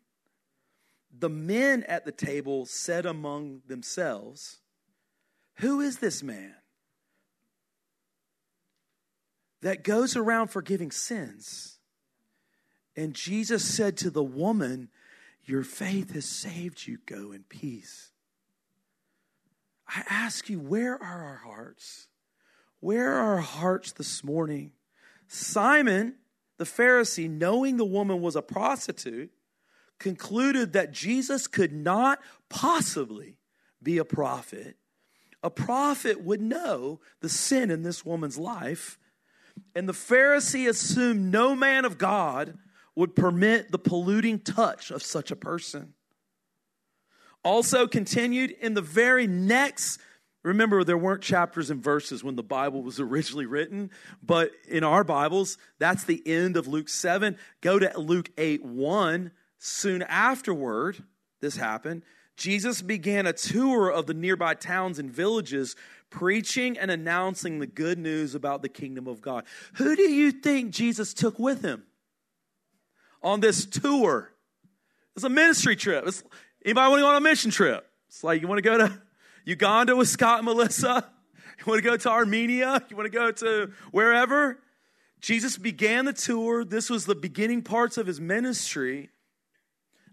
The 1.18 1.30
men 1.30 1.84
at 1.84 2.06
the 2.06 2.12
table 2.12 2.66
said 2.66 3.06
among 3.06 3.62
themselves, 3.68 4.60
who 5.60 5.82
is 5.82 6.00
this 6.00 6.24
man 6.24 6.56
that 9.62 9.84
goes 9.84 10.16
around 10.16 10.48
forgiving 10.48 10.90
sins? 10.90 11.80
And 12.96 13.14
Jesus 13.14 13.64
said 13.66 13.98
to 13.98 14.10
the 14.10 14.24
woman, 14.24 14.90
Your 15.44 15.64
faith 15.64 16.14
has 16.14 16.26
saved 16.26 16.88
you. 16.88 17.00
Go 17.06 17.34
in 17.34 17.44
peace. 17.44 18.12
I 19.90 20.04
ask 20.10 20.50
you, 20.50 20.60
where 20.60 21.02
are 21.02 21.24
our 21.24 21.42
hearts? 21.44 22.08
Where 22.80 23.14
are 23.14 23.36
our 23.36 23.42
hearts 23.42 23.92
this 23.92 24.24
morning? 24.24 24.72
Simon, 25.28 26.16
the 26.58 26.64
Pharisee, 26.64 27.30
knowing 27.30 27.78
the 27.78 27.86
woman 27.86 28.22
was 28.22 28.36
a 28.36 28.42
prostitute, 28.42 29.32
concluded 29.98 30.74
that 30.74 30.92
Jesus 30.92 31.48
could 31.48 31.74
not 31.74 32.20
possibly 32.50 33.38
be 33.82 33.98
a 33.98 34.06
prophet 34.06 34.78
a 35.42 35.50
prophet 35.50 36.22
would 36.22 36.42
know 36.42 37.00
the 37.22 37.30
sin 37.30 37.72
in 37.72 37.84
this 37.84 38.06
woman's 38.06 38.38
life. 38.38 38.98
And 39.76 39.88
the 39.88 39.94
Pharisee 39.94 40.68
assumed 40.68 41.32
no 41.32 41.56
man 41.56 41.86
of 41.86 41.98
God 41.98 42.58
would 42.96 43.16
permit 43.16 43.72
the 43.72 43.80
polluting 43.80 44.40
touch 44.40 44.92
of 44.92 45.04
such 45.04 45.32
a 45.32 45.36
person. 45.36 45.94
Also, 47.44 47.88
continued 47.88 48.52
in 48.52 48.74
the 48.74 48.82
very 48.82 49.28
next 49.28 50.00
Remember, 50.42 50.86
there 50.86 50.98
weren't 50.98 51.22
chapters 51.22 51.70
and 51.70 51.84
verses 51.84 52.24
when 52.24 52.36
the 52.36 52.44
Bible 52.44 52.82
was 52.82 53.00
originally 53.00 53.46
written, 53.46 53.92
but 54.24 54.52
in 54.68 54.84
our 54.84 55.04
Bibles, 55.04 55.58
that's 55.80 56.06
the 56.06 56.26
end 56.26 56.56
of 56.56 56.68
Luke 56.68 56.90
7. 56.90 57.38
Go 57.62 57.80
to 57.80 57.98
Luke 58.00 58.30
8 58.38 58.64
1. 58.64 59.32
Soon 59.62 60.02
afterward, 60.04 61.04
this 61.42 61.58
happened. 61.58 62.04
Jesus 62.38 62.82
began 62.82 63.26
a 63.26 63.34
tour 63.34 63.90
of 63.90 64.06
the 64.06 64.14
nearby 64.14 64.54
towns 64.54 64.98
and 64.98 65.12
villages, 65.12 65.76
preaching 66.10 66.78
and 66.78 66.90
announcing 66.90 67.60
the 67.60 67.68
good 67.68 68.00
news 68.00 68.34
about 68.34 68.62
the 68.62 68.70
kingdom 68.70 69.08
of 69.08 69.20
God. 69.20 69.44
Who 69.74 69.98
do 69.98 70.04
you 70.04 70.32
think 70.32 70.72
Jesus 70.72 71.14
took 71.14 71.38
with 71.38 71.62
him 71.62 71.84
on 73.22 73.42
this 73.42 73.66
tour? 73.66 74.32
It's 75.18 75.26
a 75.26 75.30
ministry 75.30 75.76
trip. 75.76 76.08
It's, 76.08 76.24
anybody 76.64 76.90
want 76.90 77.00
to 77.00 77.04
go 77.04 77.10
on 77.10 77.16
a 77.16 77.22
mission 77.22 77.52
trip? 77.52 77.86
It's 78.08 78.24
like 78.24 78.42
you 78.42 78.48
want 78.48 78.58
to 78.60 78.64
go 78.64 78.78
to 78.78 79.02
Uganda 79.46 79.96
with 79.96 80.08
Scott 80.08 80.40
and 80.40 80.46
Melissa? 80.46 81.10
You 81.60 81.66
want 81.66 81.84
to 81.84 81.90
go 81.90 81.98
to 81.98 82.10
Armenia? 82.10 82.82
You 82.90 82.96
want 82.96 83.12
to 83.12 83.18
go 83.18 83.32
to 83.34 83.74
wherever? 83.92 84.60
Jesus 85.20 85.58
began 85.58 86.06
the 86.06 86.14
tour. 86.14 86.64
This 86.64 86.90
was 86.90 87.06
the 87.06 87.16
beginning 87.16 87.64
parts 87.64 87.98
of 87.98 88.08
his 88.08 88.22
ministry 88.22 89.10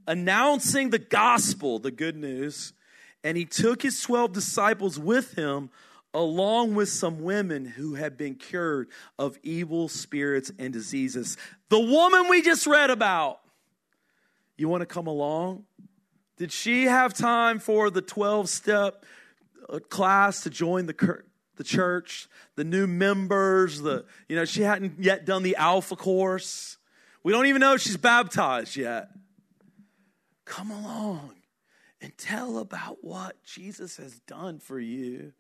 announcing 0.06 0.90
the 0.90 0.98
gospel, 0.98 1.78
the 1.78 1.90
good 1.90 2.16
news, 2.16 2.72
and 3.24 3.36
he 3.36 3.44
took 3.44 3.82
his 3.82 4.00
12 4.00 4.32
disciples 4.32 4.98
with 4.98 5.34
him 5.34 5.70
along 6.14 6.74
with 6.74 6.88
some 6.88 7.22
women 7.22 7.66
who 7.66 7.94
had 7.94 8.16
been 8.16 8.34
cured 8.34 8.88
of 9.18 9.38
evil 9.42 9.88
spirits 9.88 10.50
and 10.58 10.72
diseases. 10.72 11.36
The 11.68 11.80
woman 11.80 12.28
we 12.28 12.40
just 12.42 12.66
read 12.66 12.90
about. 12.90 13.40
You 14.56 14.68
want 14.68 14.80
to 14.80 14.86
come 14.86 15.06
along? 15.06 15.64
Did 16.36 16.52
she 16.52 16.84
have 16.84 17.14
time 17.14 17.58
for 17.58 17.90
the 17.90 18.02
12 18.02 18.48
step 18.48 19.04
uh, 19.68 19.78
class 19.78 20.42
to 20.42 20.50
join 20.50 20.86
the, 20.86 21.22
the 21.56 21.64
church? 21.64 22.28
The 22.56 22.64
new 22.64 22.86
members, 22.86 23.80
the, 23.80 24.04
you 24.28 24.36
know, 24.36 24.44
she 24.44 24.62
hadn't 24.62 25.02
yet 25.02 25.24
done 25.24 25.42
the 25.42 25.56
Alpha 25.56 25.96
course. 25.96 26.76
We 27.22 27.32
don't 27.32 27.46
even 27.46 27.60
know 27.60 27.74
if 27.74 27.80
she's 27.80 27.96
baptized 27.96 28.76
yet. 28.76 29.08
Come 30.44 30.70
along 30.70 31.32
and 32.00 32.16
tell 32.16 32.58
about 32.58 32.98
what 33.02 33.42
Jesus 33.42 33.96
has 33.96 34.20
done 34.20 34.58
for 34.58 34.78
you. 34.78 35.32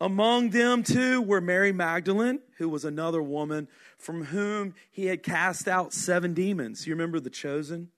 Among 0.00 0.50
them, 0.50 0.82
too, 0.82 1.20
were 1.20 1.40
Mary 1.40 1.72
Magdalene, 1.72 2.40
who 2.58 2.68
was 2.68 2.84
another 2.84 3.20
woman 3.20 3.68
from 3.98 4.26
whom 4.26 4.74
he 4.90 5.06
had 5.06 5.22
cast 5.22 5.66
out 5.66 5.92
seven 5.92 6.34
demons. 6.34 6.86
You 6.86 6.94
remember 6.94 7.18
the 7.20 7.30
chosen 7.30 7.88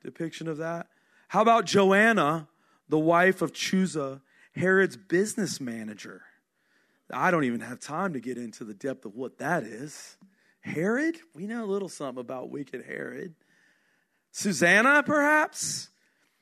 depiction 0.00 0.46
of 0.48 0.58
that? 0.58 0.86
How 1.34 1.42
about 1.42 1.64
Joanna, 1.64 2.46
the 2.88 2.96
wife 2.96 3.42
of 3.42 3.52
Chuza, 3.52 4.20
Herod's 4.54 4.96
business 4.96 5.60
manager? 5.60 6.22
I 7.12 7.32
don't 7.32 7.42
even 7.42 7.58
have 7.58 7.80
time 7.80 8.12
to 8.12 8.20
get 8.20 8.38
into 8.38 8.62
the 8.62 8.72
depth 8.72 9.04
of 9.04 9.16
what 9.16 9.38
that 9.38 9.64
is. 9.64 10.16
Herod? 10.60 11.16
We 11.34 11.48
know 11.48 11.64
a 11.64 11.66
little 11.66 11.88
something 11.88 12.20
about 12.20 12.50
wicked 12.50 12.84
Herod. 12.84 13.34
Susanna, 14.30 15.02
perhaps? 15.04 15.88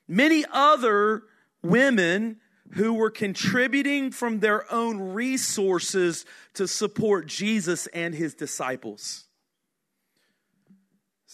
Many 0.07 0.44
other 0.52 1.22
women 1.62 2.40
who 2.72 2.92
were 2.92 3.11
contributing 3.11 4.11
from 4.11 4.40
their 4.40 4.70
own 4.70 5.14
resources 5.14 6.26
to 6.52 6.68
support 6.68 7.26
Jesus 7.28 7.87
and 7.94 8.14
his 8.14 8.35
disciples. 8.35 9.24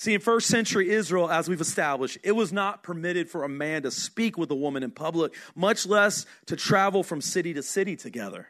See, 0.00 0.14
in 0.14 0.20
first 0.20 0.46
century 0.46 0.90
Israel, 0.90 1.28
as 1.28 1.48
we've 1.48 1.60
established, 1.60 2.18
it 2.22 2.30
was 2.30 2.52
not 2.52 2.84
permitted 2.84 3.28
for 3.28 3.42
a 3.42 3.48
man 3.48 3.82
to 3.82 3.90
speak 3.90 4.38
with 4.38 4.48
a 4.52 4.54
woman 4.54 4.84
in 4.84 4.92
public, 4.92 5.34
much 5.56 5.86
less 5.86 6.24
to 6.46 6.54
travel 6.54 7.02
from 7.02 7.20
city 7.20 7.52
to 7.54 7.64
city 7.64 7.96
together. 7.96 8.46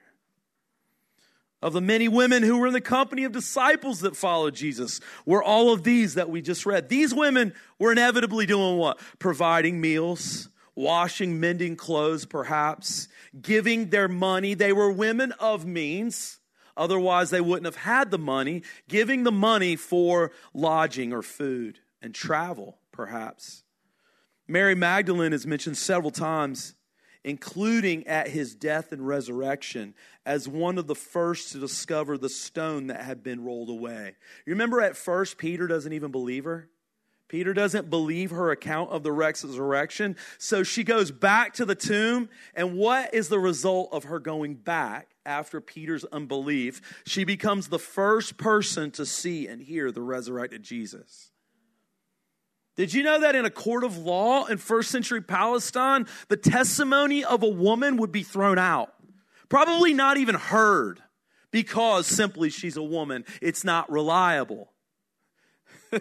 Of 1.63 1.73
the 1.73 1.81
many 1.81 2.07
women 2.07 2.43
who 2.43 2.59
were 2.59 2.67
in 2.67 2.75
the 2.75 2.83
company 2.83 3.25
of 3.25 3.33
disciples 3.33 4.01
that 4.01 4.15
followed 4.15 4.57
Jesus, 4.57 5.01
were 5.25 5.43
all 5.43 5.73
of 5.73 5.85
these 5.85 6.17
that 6.17 6.29
we 6.29 6.43
just 6.43 6.67
read. 6.67 6.91
These 6.91 7.15
women 7.15 7.55
were 7.79 7.93
inevitably 7.93 8.45
doing 8.45 8.77
what? 8.77 9.01
Providing 9.19 9.81
meals, 9.81 10.51
washing, 10.75 11.41
mending 11.41 11.77
clothes, 11.77 12.27
perhaps, 12.27 13.09
giving 13.41 13.89
their 13.89 14.07
money. 14.07 14.53
They 14.53 14.75
were 14.75 14.93
women 14.93 15.33
of 15.41 15.65
means 15.65 16.41
Otherwise, 16.79 17.31
they 17.31 17.41
wouldn't 17.41 17.67
have 17.67 17.85
had 17.85 18.11
the 18.11 18.19
money, 18.19 18.62
giving 18.88 19.25
the 19.25 19.33
money 19.33 19.77
for 19.77 20.31
lodging 20.55 21.12
or 21.12 21.21
food 21.21 21.81
and 22.01 22.14
travel, 22.14 22.79
perhaps. 22.93 23.64
Mary 24.47 24.75
Magdalene 24.75 25.33
is 25.33 25.47
mentioned 25.47 25.77
several 25.77 26.12
times, 26.12 26.75
including 27.25 28.07
at 28.07 28.29
his 28.29 28.55
death 28.55 28.93
and 28.93 29.07
resurrection, 29.07 29.93
as 30.25 30.49
one 30.49 30.79
of 30.79 30.87
the 30.87 30.95
first 30.95 31.53
to 31.53 31.59
discover 31.59 32.17
the 32.17 32.29
stone 32.29 32.87
that 32.87 33.03
had 33.03 33.23
been 33.23 33.45
rolled 33.45 33.69
away. 33.69 34.14
You 34.47 34.53
remember 34.53 34.81
at 34.81 34.97
first, 34.97 35.37
Peter 35.37 35.67
doesn't 35.67 35.93
even 35.93 36.12
believe 36.12 36.45
her? 36.45 36.71
Peter 37.29 37.53
doesn't 37.53 37.91
believe 37.91 38.31
her 38.31 38.51
account 38.51 38.91
of 38.91 39.03
the 39.03 39.12
resurrection. 39.12 40.17
So 40.38 40.62
she 40.62 40.83
goes 40.83 41.11
back 41.11 41.53
to 41.55 41.67
the 41.67 41.75
tomb. 41.75 42.31
And 42.55 42.75
what 42.75 43.12
is 43.12 43.29
the 43.29 43.38
result 43.38 43.91
of 43.93 44.05
her 44.05 44.19
going 44.19 44.55
back 44.55 45.09
after 45.29 45.61
Peter's 45.61 46.05
unbelief? 46.07 46.81
She 47.07 47.25
becomes 47.25 47.69
the 47.69 47.79
first 47.79 48.37
person 48.38 48.91
to 48.93 49.07
see 49.07 49.47
and 49.47 49.61
hear 49.61 49.93
the 49.93 50.03
resurrected 50.03 50.62
Jesus. 50.62 51.31
Did 52.77 52.95
you 52.95 53.03
know 53.03 53.21
that 53.21 53.35
in 53.35 53.45
a 53.45 53.51
court 53.51 53.85
of 53.85 53.99
law 53.99 54.47
in 54.47 54.59
first 54.59 54.91
century 54.91 55.21
Palestine, 55.21 56.07
the 56.29 56.37
testimony 56.37 57.25
of 57.25 57.43
a 57.43 57.49
woman 57.49 57.97
would 57.99 58.12
be 58.12 58.23
thrown 58.23 58.59
out? 58.59 58.95
Probably 59.49 59.95
not 59.95 60.17
even 60.17 60.35
heard 60.35 61.01
because 61.51 62.07
simply 62.07 62.51
she's 62.51 62.77
a 62.77 62.83
woman. 62.83 63.25
It's 63.43 63.64
not 63.64 63.91
reliable. 63.91 64.73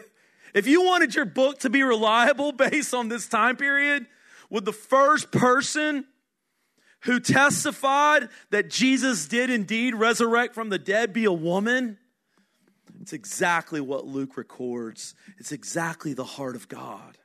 If 0.53 0.65
you 0.65 0.83
wanted 0.83 1.13
your 1.13 1.25
book 1.25 1.59
to 1.59 1.69
be 1.69 1.83
reliable 1.83 2.51
based 2.53 2.93
on 2.93 3.09
this 3.09 3.27
time 3.27 3.57
period, 3.57 4.07
would 4.49 4.65
the 4.65 4.73
first 4.73 5.31
person 5.31 6.05
who 7.01 7.19
testified 7.19 8.29
that 8.49 8.69
Jesus 8.69 9.27
did 9.27 9.49
indeed 9.49 9.95
resurrect 9.95 10.55
from 10.55 10.69
the 10.69 10.79
dead 10.79 11.13
be 11.13 11.25
a 11.25 11.31
woman? 11.31 11.97
It's 13.01 13.13
exactly 13.13 13.79
what 13.79 14.05
Luke 14.05 14.37
records. 14.37 15.15
It's 15.37 15.51
exactly 15.51 16.13
the 16.13 16.23
heart 16.23 16.55
of 16.55 16.67
God. 16.67 17.17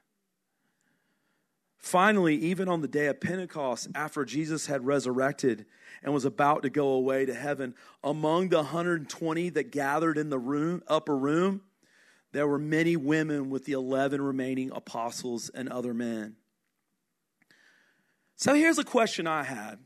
Finally, 1.78 2.36
even 2.36 2.68
on 2.68 2.80
the 2.80 2.88
day 2.88 3.06
of 3.06 3.20
Pentecost, 3.20 3.88
after 3.94 4.24
Jesus 4.24 4.66
had 4.66 4.86
resurrected 4.86 5.66
and 6.02 6.14
was 6.14 6.24
about 6.24 6.62
to 6.62 6.70
go 6.70 6.90
away 6.90 7.26
to 7.26 7.34
heaven, 7.34 7.74
among 8.04 8.50
the 8.50 8.58
120 8.58 9.50
that 9.50 9.72
gathered 9.72 10.16
in 10.16 10.30
the 10.30 10.38
room, 10.38 10.82
upper 10.86 11.16
room, 11.16 11.62
there 12.30 12.46
were 12.46 12.58
many 12.58 12.96
women 12.96 13.50
with 13.50 13.64
the 13.64 13.72
11 13.72 14.22
remaining 14.22 14.70
apostles 14.70 15.48
and 15.48 15.68
other 15.68 15.92
men. 15.92 16.36
So 18.42 18.54
here's 18.54 18.78
a 18.78 18.84
question 18.84 19.28
I 19.28 19.44
had. 19.44 19.78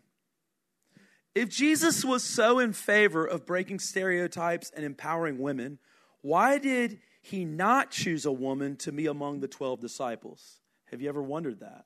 If 1.35 1.51
Jesus 1.51 2.03
was 2.03 2.25
so 2.25 2.59
in 2.59 2.73
favor 2.73 3.23
of 3.27 3.45
breaking 3.45 3.81
stereotypes 3.81 4.73
and 4.75 4.83
empowering 4.83 5.39
women, 5.39 5.79
why 6.23 6.57
did 6.57 7.01
he 7.21 7.45
not 7.45 7.91
choose 7.91 8.25
a 8.25 8.33
woman 8.33 8.77
to 8.77 8.93
be 8.93 9.09
among 9.09 9.41
the 9.41 9.47
12 9.47 9.83
disciples? 9.83 10.61
Have 10.87 11.03
you 11.03 11.09
ever 11.11 11.23
wondered 11.23 11.61
that? 11.61 11.85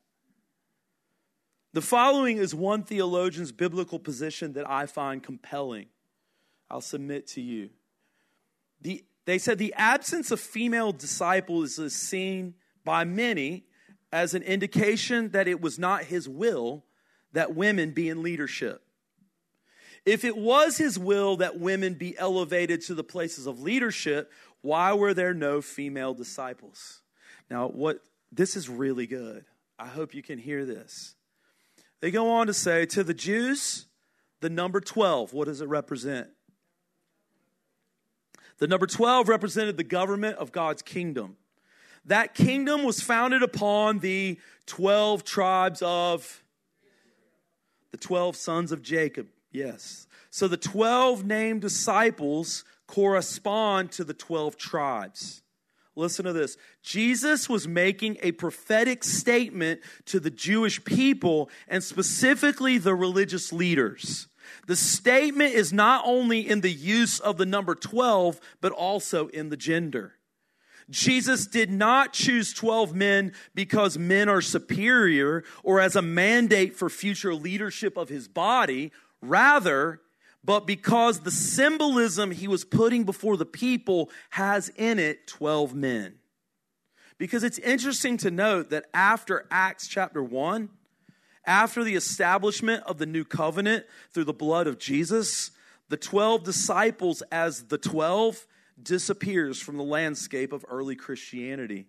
The 1.73 1.83
following 1.83 2.37
is 2.37 2.55
one 2.55 2.85
theologian's 2.85 3.51
biblical 3.51 3.99
position 3.99 4.53
that 4.53 4.71
I 4.71 4.87
find 4.87 5.25
compelling. 5.25 5.87
I'll 6.71 6.81
submit 6.81 7.27
to 7.31 7.41
you. 7.41 7.71
The 8.81 9.05
they 9.25 9.39
said 9.39 9.59
the 9.59 9.75
absence 9.75 10.31
of 10.31 10.39
female 10.39 10.93
disciples 10.93 11.81
is 11.81 11.97
seen 11.97 12.55
by 12.85 13.03
many 13.03 13.65
as 14.13 14.35
an 14.35 14.43
indication 14.43 15.31
that 15.31 15.49
it 15.49 15.61
was 15.61 15.79
not 15.79 16.05
his 16.05 16.29
will 16.29 16.85
that 17.33 17.55
women 17.55 17.93
be 17.93 18.09
in 18.09 18.23
leadership. 18.23 18.83
If 20.05 20.25
it 20.25 20.37
was 20.37 20.79
his 20.79 20.99
will 20.99 21.37
that 21.37 21.61
women 21.61 21.95
be 21.95 22.17
elevated 22.19 22.81
to 22.83 22.95
the 22.95 23.05
places 23.05 23.47
of 23.47 23.61
leadership, 23.61 24.33
why 24.63 24.93
were 24.95 25.15
there 25.15 25.35
no 25.35 25.61
female 25.61 26.15
disciples? 26.15 27.03
Now, 27.51 27.69
what 27.69 28.01
this 28.33 28.57
is 28.57 28.69
really 28.69 29.07
good. 29.07 29.45
I 29.79 29.87
hope 29.87 30.15
you 30.15 30.23
can 30.23 30.39
hear 30.39 30.65
this. 30.65 31.15
They 32.01 32.11
go 32.11 32.31
on 32.31 32.47
to 32.47 32.55
say 32.55 32.87
to 32.87 33.05
the 33.05 33.15
Jews, 33.15 33.87
the 34.41 34.51
number 34.51 34.81
12, 34.81 35.33
what 35.33 35.47
does 35.47 35.61
it 35.61 35.69
represent? 35.69 36.29
The 38.59 38.69
number 38.69 38.87
12 38.87 39.29
represented 39.29 39.77
the 39.77 39.85
government 39.85 40.37
of 40.37 40.53
God's 40.53 40.83
kingdom. 40.83 41.37
That 42.05 42.35
kingdom 42.35 42.85
was 42.85 43.01
founded 43.01 43.43
upon 43.43 43.99
the 43.99 44.39
12 44.67 45.25
tribes 45.25 45.83
of 45.83 46.43
the 47.91 47.99
12 47.99 48.37
sons 48.37 48.73
of 48.73 48.83
Jacob. 48.83 49.29
Yes. 49.53 50.07
So 50.31 50.49
the 50.49 50.57
12 50.57 51.25
named 51.25 51.61
disciples 51.61 52.65
correspond 52.87 53.93
to 53.93 54.05
the 54.05 54.15
12 54.15 54.57
tribes. 54.57 55.43
Listen 55.97 56.25
to 56.25 56.33
this. 56.33 56.57
Jesus 56.83 57.49
was 57.49 57.67
making 57.67 58.17
a 58.23 58.33
prophetic 58.33 59.05
statement 59.05 59.81
to 60.07 60.21
the 60.21 60.31
Jewish 60.31 60.83
people 60.85 61.51
and 61.69 61.83
specifically 61.83 62.79
the 62.79 62.95
religious 62.95 63.53
leaders. 63.53 64.29
The 64.67 64.77
statement 64.77 65.55
is 65.55 65.73
not 65.73 66.03
only 66.07 66.49
in 66.49 66.61
the 66.61 66.71
use 66.71 67.21
of 67.21 67.37
the 67.37 67.47
number 67.47 67.75
12, 67.75 68.41
but 68.61 68.73
also 68.73 69.29
in 69.29 69.51
the 69.51 69.57
gender. 69.57 70.15
Jesus 70.91 71.47
did 71.47 71.71
not 71.71 72.13
choose 72.13 72.53
12 72.53 72.95
men 72.95 73.33
because 73.55 73.97
men 73.97 74.29
are 74.29 74.41
superior 74.41 75.45
or 75.63 75.81
as 75.81 75.97
a 75.97 76.03
mandate 76.03 76.75
for 76.75 76.91
future 76.91 77.35
leadership 77.35 77.97
of 77.97 78.09
his 78.09 78.29
body. 78.29 78.93
Rather, 79.23 80.01
but 80.43 80.67
because 80.67 81.21
the 81.21 81.31
symbolism 81.31 82.31
he 82.31 82.49
was 82.49 82.65
putting 82.65 83.05
before 83.05 83.37
the 83.37 83.47
people 83.47 84.11
has 84.31 84.71
in 84.71 84.99
it 84.99 85.27
12 85.27 85.75
men. 85.75 86.15
Because 87.19 87.45
it's 87.45 87.59
interesting 87.59 88.17
to 88.19 88.31
note 88.31 88.71
that 88.71 88.87
after 88.95 89.47
Acts 89.51 89.87
chapter 89.87 90.23
1, 90.23 90.71
after 91.45 91.85
the 91.85 91.95
establishment 91.95 92.83
of 92.85 92.99
the 92.99 93.07
new 93.07 93.25
covenant 93.25 93.85
through 94.13 94.25
the 94.25 94.33
blood 94.33 94.67
of 94.67 94.79
Jesus, 94.79 95.51
the 95.91 95.97
12 95.99 96.45
disciples, 96.45 97.23
as 97.31 97.65
the 97.65 97.77
12, 97.77 98.47
disappears 98.85 99.61
from 99.61 99.77
the 99.77 99.85
landscape 99.85 100.53
of 100.53 100.65
early 100.69 100.97
Christianity. 100.97 101.87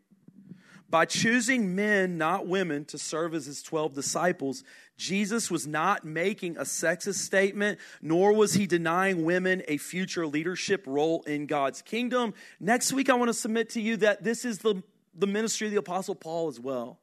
By 0.90 1.06
choosing 1.06 1.74
men, 1.74 2.18
not 2.18 2.48
women, 2.48 2.84
to 2.86 2.98
serve 2.98 3.34
as 3.34 3.46
his 3.46 3.64
12 3.64 3.94
disciples, 3.94 4.66
Jesus 4.98 5.50
was 5.50 5.66
not 5.66 6.04
making 6.04 6.58
a 6.58 6.64
sexist 6.64 7.16
statement, 7.16 7.80
nor 8.02 8.34
was 8.34 8.56
he 8.56 8.68
denying 8.68 9.24
women 9.24 9.64
a 9.70 9.78
future 9.78 10.28
leadership 10.28 10.84
role 10.86 11.24
in 11.24 11.46
God's 11.46 11.82
kingdom. 11.82 12.34
Next 12.60 12.92
week, 12.92 13.10
I 13.10 13.14
want 13.14 13.30
to 13.30 13.34
submit 13.34 13.70
to 13.72 13.82
you 13.82 13.96
that 13.98 14.24
this 14.24 14.44
is 14.44 14.58
the, 14.58 14.84
the 15.16 15.28
ministry 15.28 15.68
of 15.68 15.72
the 15.72 15.80
Apostle 15.80 16.16
Paul 16.16 16.50
as 16.50 16.60
well. 16.60 17.00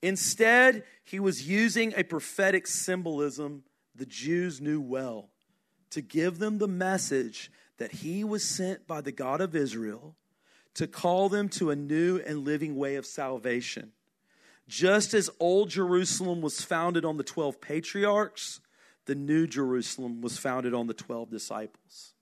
Instead, 0.00 0.84
he 1.04 1.20
was 1.20 1.46
using 1.46 1.92
a 1.96 2.04
prophetic 2.04 2.66
symbolism 2.66 3.64
the 3.94 4.06
Jews 4.06 4.60
knew 4.60 4.80
well 4.80 5.28
to 5.90 6.00
give 6.00 6.38
them 6.38 6.58
the 6.58 6.68
message 6.68 7.50
that 7.78 7.92
he 7.92 8.24
was 8.24 8.44
sent 8.44 8.86
by 8.86 9.00
the 9.00 9.12
God 9.12 9.40
of 9.40 9.54
Israel 9.54 10.16
to 10.74 10.86
call 10.86 11.28
them 11.28 11.48
to 11.50 11.70
a 11.70 11.76
new 11.76 12.18
and 12.18 12.44
living 12.44 12.76
way 12.76 12.96
of 12.96 13.06
salvation. 13.06 13.92
Just 14.66 15.14
as 15.14 15.30
old 15.38 15.70
Jerusalem 15.70 16.40
was 16.40 16.62
founded 16.62 17.04
on 17.04 17.16
the 17.16 17.24
12 17.24 17.60
patriarchs, 17.60 18.60
the 19.06 19.14
new 19.14 19.46
Jerusalem 19.46 20.20
was 20.20 20.38
founded 20.38 20.74
on 20.74 20.86
the 20.86 20.94
12 20.94 21.30
disciples. 21.30 22.14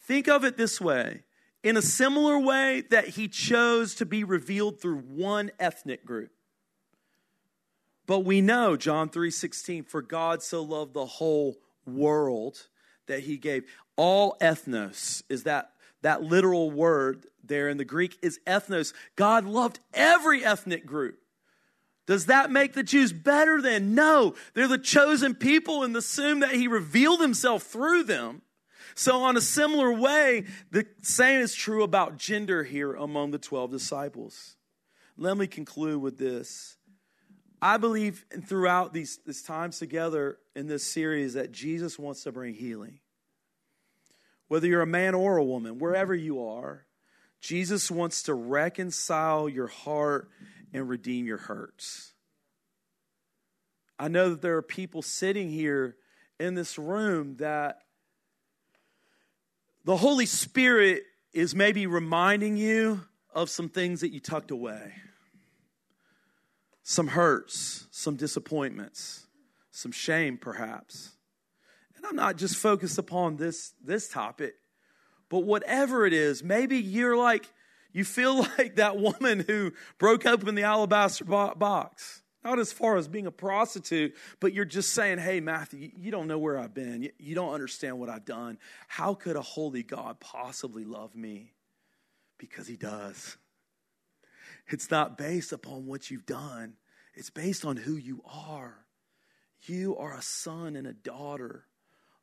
Think 0.00 0.28
of 0.28 0.44
it 0.44 0.56
this 0.56 0.80
way 0.80 1.24
in 1.62 1.76
a 1.76 1.82
similar 1.82 2.38
way 2.38 2.82
that 2.90 3.08
he 3.08 3.28
chose 3.28 3.94
to 3.96 4.06
be 4.06 4.24
revealed 4.24 4.80
through 4.80 4.98
one 4.98 5.50
ethnic 5.58 6.04
group. 6.04 6.32
But 8.06 8.20
we 8.20 8.40
know 8.40 8.76
John 8.76 9.08
3:16 9.08 9.84
for 9.84 10.02
God 10.02 10.42
so 10.42 10.62
loved 10.62 10.94
the 10.94 11.06
whole 11.06 11.56
world 11.86 12.68
that 13.06 13.20
he 13.20 13.36
gave 13.36 13.64
all 13.96 14.36
ethnos 14.40 15.22
is 15.28 15.44
that 15.44 15.72
that 16.02 16.22
literal 16.22 16.70
word 16.70 17.26
there 17.44 17.68
in 17.68 17.76
the 17.76 17.84
Greek 17.84 18.18
is 18.22 18.40
ethnos. 18.46 18.92
God 19.16 19.44
loved 19.44 19.80
every 19.94 20.44
ethnic 20.44 20.84
group. 20.84 21.18
Does 22.06 22.26
that 22.26 22.50
make 22.50 22.72
the 22.72 22.82
Jews 22.82 23.12
better 23.12 23.62
than? 23.62 23.94
No, 23.94 24.34
they're 24.54 24.66
the 24.66 24.78
chosen 24.78 25.34
people 25.34 25.84
and 25.84 25.96
assume 25.96 26.40
that 26.40 26.54
he 26.54 26.66
revealed 26.66 27.20
himself 27.20 27.62
through 27.62 28.04
them. 28.04 28.42
So, 28.94 29.22
on 29.22 29.36
a 29.36 29.40
similar 29.40 29.92
way, 29.92 30.44
the 30.70 30.86
same 31.00 31.40
is 31.40 31.54
true 31.54 31.82
about 31.82 32.18
gender 32.18 32.64
here 32.64 32.92
among 32.92 33.30
the 33.30 33.38
12 33.38 33.70
disciples. 33.70 34.56
Let 35.16 35.36
me 35.36 35.46
conclude 35.46 36.02
with 36.02 36.18
this. 36.18 36.76
I 37.64 37.76
believe 37.76 38.26
throughout 38.44 38.92
these, 38.92 39.20
these 39.24 39.42
times 39.42 39.78
together 39.78 40.38
in 40.56 40.66
this 40.66 40.82
series 40.82 41.34
that 41.34 41.52
Jesus 41.52 41.96
wants 41.96 42.24
to 42.24 42.32
bring 42.32 42.54
healing. 42.54 42.98
Whether 44.48 44.66
you're 44.66 44.82
a 44.82 44.86
man 44.86 45.14
or 45.14 45.36
a 45.36 45.44
woman, 45.44 45.78
wherever 45.78 46.12
you 46.12 46.44
are, 46.44 46.86
Jesus 47.40 47.88
wants 47.88 48.24
to 48.24 48.34
reconcile 48.34 49.48
your 49.48 49.68
heart 49.68 50.28
and 50.72 50.88
redeem 50.88 51.24
your 51.24 51.38
hurts. 51.38 52.12
I 53.96 54.08
know 54.08 54.30
that 54.30 54.42
there 54.42 54.56
are 54.56 54.62
people 54.62 55.00
sitting 55.00 55.48
here 55.48 55.94
in 56.40 56.54
this 56.54 56.78
room 56.78 57.36
that 57.36 57.78
the 59.84 59.96
Holy 59.96 60.26
Spirit 60.26 61.04
is 61.32 61.54
maybe 61.54 61.86
reminding 61.86 62.56
you 62.56 63.02
of 63.32 63.50
some 63.50 63.68
things 63.68 64.00
that 64.00 64.12
you 64.12 64.18
tucked 64.18 64.50
away, 64.50 64.94
some 66.82 67.08
hurts, 67.08 67.86
some 67.90 68.16
disappointments, 68.16 69.26
some 69.70 69.92
shame, 69.92 70.36
perhaps. 70.36 71.12
And 71.96 72.04
I'm 72.04 72.16
not 72.16 72.36
just 72.36 72.56
focused 72.56 72.98
upon 72.98 73.36
this, 73.36 73.74
this 73.82 74.08
topic. 74.08 74.54
But 75.28 75.40
whatever 75.40 76.04
it 76.04 76.12
is, 76.12 76.42
maybe 76.42 76.76
you're 76.78 77.16
like, 77.16 77.50
you 77.92 78.04
feel 78.04 78.36
like 78.58 78.76
that 78.76 78.98
woman 78.98 79.44
who 79.46 79.72
broke 79.98 80.26
open 80.26 80.54
the 80.54 80.64
alabaster 80.64 81.24
box. 81.24 82.22
Not 82.44 82.58
as 82.58 82.72
far 82.72 82.96
as 82.96 83.06
being 83.06 83.28
a 83.28 83.32
prostitute, 83.32 84.16
but 84.40 84.52
you're 84.52 84.64
just 84.64 84.90
saying, 84.92 85.18
hey, 85.18 85.38
Matthew, 85.38 85.92
you 85.96 86.10
don't 86.10 86.26
know 86.26 86.38
where 86.38 86.58
I've 86.58 86.74
been. 86.74 87.08
You 87.18 87.34
don't 87.36 87.54
understand 87.54 88.00
what 88.00 88.08
I've 88.08 88.24
done. 88.24 88.58
How 88.88 89.14
could 89.14 89.36
a 89.36 89.42
holy 89.42 89.84
God 89.84 90.18
possibly 90.18 90.84
love 90.84 91.14
me? 91.14 91.52
Because 92.38 92.66
he 92.66 92.76
does. 92.76 93.36
It's 94.68 94.90
not 94.90 95.18
based 95.18 95.52
upon 95.52 95.86
what 95.86 96.10
you've 96.10 96.26
done, 96.26 96.74
it's 97.14 97.30
based 97.30 97.64
on 97.64 97.76
who 97.76 97.96
you 97.96 98.22
are. 98.24 98.86
You 99.64 99.96
are 99.96 100.14
a 100.14 100.22
son 100.22 100.74
and 100.74 100.86
a 100.86 100.92
daughter 100.92 101.66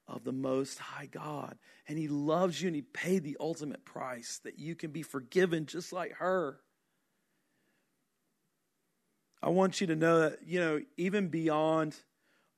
of 0.08 0.24
the 0.24 0.34
Most 0.34 0.80
High 0.80 1.06
God. 1.06 1.58
And 1.88 1.98
He 1.98 2.08
loves 2.08 2.62
you 2.62 2.68
and 2.68 2.76
He 2.76 2.82
paid 2.82 3.24
the 3.24 3.38
ultimate 3.40 3.86
price 3.86 4.42
that 4.44 4.60
you 4.60 4.76
can 4.76 4.92
be 4.92 5.04
forgiven 5.04 5.66
just 5.66 5.94
like 5.94 6.14
her. 6.14 6.60
I 9.42 9.50
want 9.50 9.80
you 9.80 9.88
to 9.88 9.96
know 9.96 10.20
that, 10.20 10.40
you 10.46 10.60
know, 10.60 10.82
even 10.98 11.30
beyond 11.30 11.96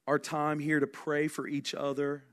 our 0.07 0.17
time 0.17 0.57
here 0.57 0.79
to 0.79 0.87
pray 0.87 1.27
for 1.27 1.47
each 1.47 1.75
other 1.75 2.23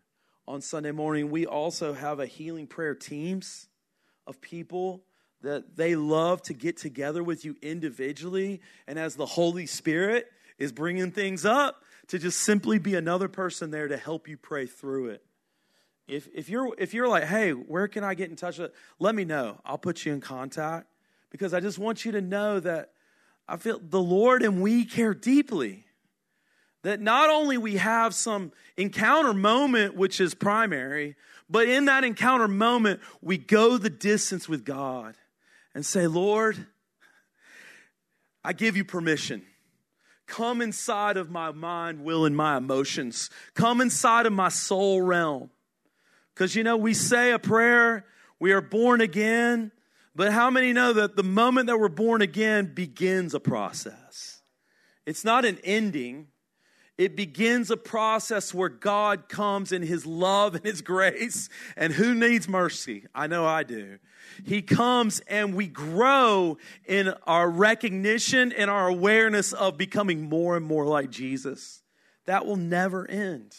on 0.47 0.63
Sunday 0.63 0.93
morning, 0.93 1.31
we 1.31 1.45
also 1.45 1.93
have 1.93 2.19
a 2.19 2.27
healing 2.27 2.67
prayer 2.67 2.95
teams 2.95 3.69
of 4.27 4.41
people 4.41 5.05
that 5.43 5.77
they 5.77 5.95
love 5.95 6.43
to 6.43 6.55
get 6.55 6.77
together 6.77 7.23
with 7.23 7.45
you 7.45 7.57
individually. 7.63 8.61
And 8.87 8.99
as 8.99 9.15
the 9.15 9.27
Holy 9.27 9.67
Spirit 9.67 10.31
is 10.59 10.73
bringing 10.73 11.13
things 11.13 11.45
up, 11.45 11.83
to 12.09 12.19
just 12.19 12.41
simply 12.41 12.79
be 12.79 12.95
another 12.95 13.29
person 13.29 13.71
there 13.71 13.87
to 13.87 13.97
help 13.97 14.29
you 14.29 14.37
pray 14.37 14.67
through 14.67 15.11
it. 15.11 15.25
If, 16.07 16.27
if, 16.35 16.49
you're, 16.49 16.75
if 16.79 16.95
you're 16.95 17.09
like, 17.09 17.25
hey, 17.25 17.51
where 17.51 17.87
can 17.87 18.03
I 18.03 18.15
get 18.15 18.31
in 18.31 18.37
touch 18.37 18.59
with? 18.59 18.73
Let 18.99 19.15
me 19.15 19.25
know. 19.25 19.61
I'll 19.65 19.79
put 19.79 20.07
you 20.07 20.13
in 20.15 20.21
contact 20.21 20.87
because 21.31 21.53
I 21.53 21.61
just 21.61 21.79
want 21.79 22.07
you 22.07 22.13
to 22.13 22.23
know 22.23 22.61
that 22.61 22.93
I 23.47 23.59
feel 23.59 23.79
the 23.83 24.01
Lord 24.01 24.43
and 24.43 24.63
we 24.63 24.87
care 24.87 25.13
deeply. 25.13 25.85
That 26.83 27.01
not 27.01 27.29
only 27.29 27.59
we 27.59 27.77
have 27.77 28.15
some 28.15 28.53
encounter 28.77 29.35
moment, 29.35 29.97
which 29.97 30.21
is 30.21 30.35
primary, 30.35 31.17
but 31.51 31.69
in 31.69 31.87
that 31.87 32.05
encounter 32.05 32.49
moment, 32.49 33.01
we 33.21 33.37
go 33.37 33.77
the 33.77 33.91
distance 33.91 34.49
with 34.49 34.65
God 34.65 35.15
and 35.75 35.85
say, 35.85 36.07
Lord, 36.07 36.67
I 38.43 38.53
give 38.53 38.77
you 38.77 38.85
permission 38.85 39.45
Come 40.29 40.61
inside 40.61 41.17
of 41.17 41.31
my 41.31 41.53
mind, 41.53 42.05
will, 42.05 42.27
and 42.27 42.37
my 42.37 42.59
emotions. 42.59 43.31
Come 43.55 43.81
inside 43.81 44.27
of 44.27 44.33
my 44.33 44.51
soul 44.51 45.01
realm. 45.01 45.51
Because, 46.35 46.55
you 46.55 46.63
know, 46.63 46.77
we 46.77 46.93
say 46.95 47.33
a 47.33 47.39
prayer, 47.39 48.05
we 48.39 48.53
are 48.53 48.61
born 48.61 49.01
again, 49.01 49.73
but 50.15 50.31
how 50.31 50.51
many 50.51 50.73
know 50.75 50.93
that 50.93 51.17
the 51.17 51.25
moment 51.25 51.67
that 51.67 51.79
we're 51.79 51.89
born 51.89 52.21
again 52.21 52.73
begins 52.75 53.33
a 53.35 53.41
process? 53.41 54.43
It's 55.07 55.25
not 55.25 55.47
an 55.47 55.59
ending, 55.65 56.29
it 56.99 57.15
begins 57.15 57.71
a 57.71 57.77
process 57.77 58.53
where 58.53 58.69
God 58.69 59.29
comes 59.29 59.71
in 59.71 59.83
His 59.83 60.05
love 60.05 60.57
and 60.57 60.65
His 60.65 60.83
grace. 60.83 61.49
And 61.77 61.93
who 61.93 62.13
needs 62.13 62.49
mercy? 62.49 63.07
I 63.15 63.29
know 63.29 63.47
I 63.47 63.63
do. 63.63 63.99
He 64.45 64.63
comes 64.63 65.21
and 65.29 65.55
we 65.55 65.69
grow 65.69 66.59
in 66.87 67.15
our 67.25 67.49
recognition 67.49 68.53
and 68.53 68.69
our 68.69 68.89
awareness 68.89 69.53
of 69.53 69.79
becoming 69.79 70.29
more 70.29 70.57
and 70.57 70.67
more 70.67 70.85
like 70.85 71.11
Jesus. 71.11 71.83
That 72.27 72.45
will 72.45 72.57
never 72.57 73.09
end. 73.09 73.55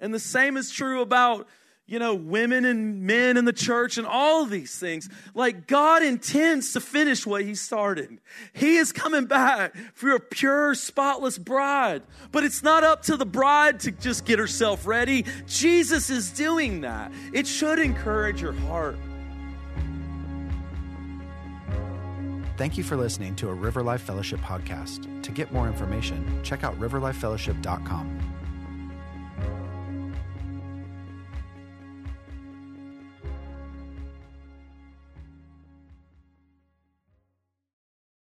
And 0.00 0.14
the 0.14 0.20
same 0.20 0.56
is 0.56 0.70
true 0.70 1.02
about 1.02 1.48
you 1.88 1.98
know, 1.98 2.14
women 2.14 2.66
and 2.66 3.02
men 3.02 3.38
in 3.38 3.46
the 3.46 3.52
church 3.52 3.96
and 3.96 4.06
all 4.06 4.44
these 4.44 4.78
things. 4.78 5.08
Like 5.34 5.66
God 5.66 6.02
intends 6.02 6.74
to 6.74 6.80
finish 6.80 7.26
what 7.26 7.42
He 7.42 7.54
started. 7.54 8.18
He 8.52 8.76
is 8.76 8.92
coming 8.92 9.24
back 9.24 9.74
for 9.94 10.10
a 10.14 10.20
pure, 10.20 10.74
spotless 10.74 11.38
bride. 11.38 12.02
But 12.30 12.44
it's 12.44 12.62
not 12.62 12.84
up 12.84 13.02
to 13.04 13.16
the 13.16 13.26
bride 13.26 13.80
to 13.80 13.90
just 13.90 14.26
get 14.26 14.38
herself 14.38 14.86
ready. 14.86 15.24
Jesus 15.46 16.10
is 16.10 16.30
doing 16.30 16.82
that. 16.82 17.10
It 17.32 17.46
should 17.46 17.78
encourage 17.78 18.42
your 18.42 18.52
heart. 18.52 18.96
Thank 22.58 22.76
you 22.76 22.84
for 22.84 22.96
listening 22.96 23.34
to 23.36 23.48
a 23.48 23.54
River 23.54 23.82
Life 23.82 24.02
Fellowship 24.02 24.40
podcast. 24.40 25.22
To 25.22 25.30
get 25.30 25.52
more 25.52 25.68
information, 25.68 26.40
check 26.42 26.64
out 26.64 26.78
riverlifefellowship.com. 26.78 28.37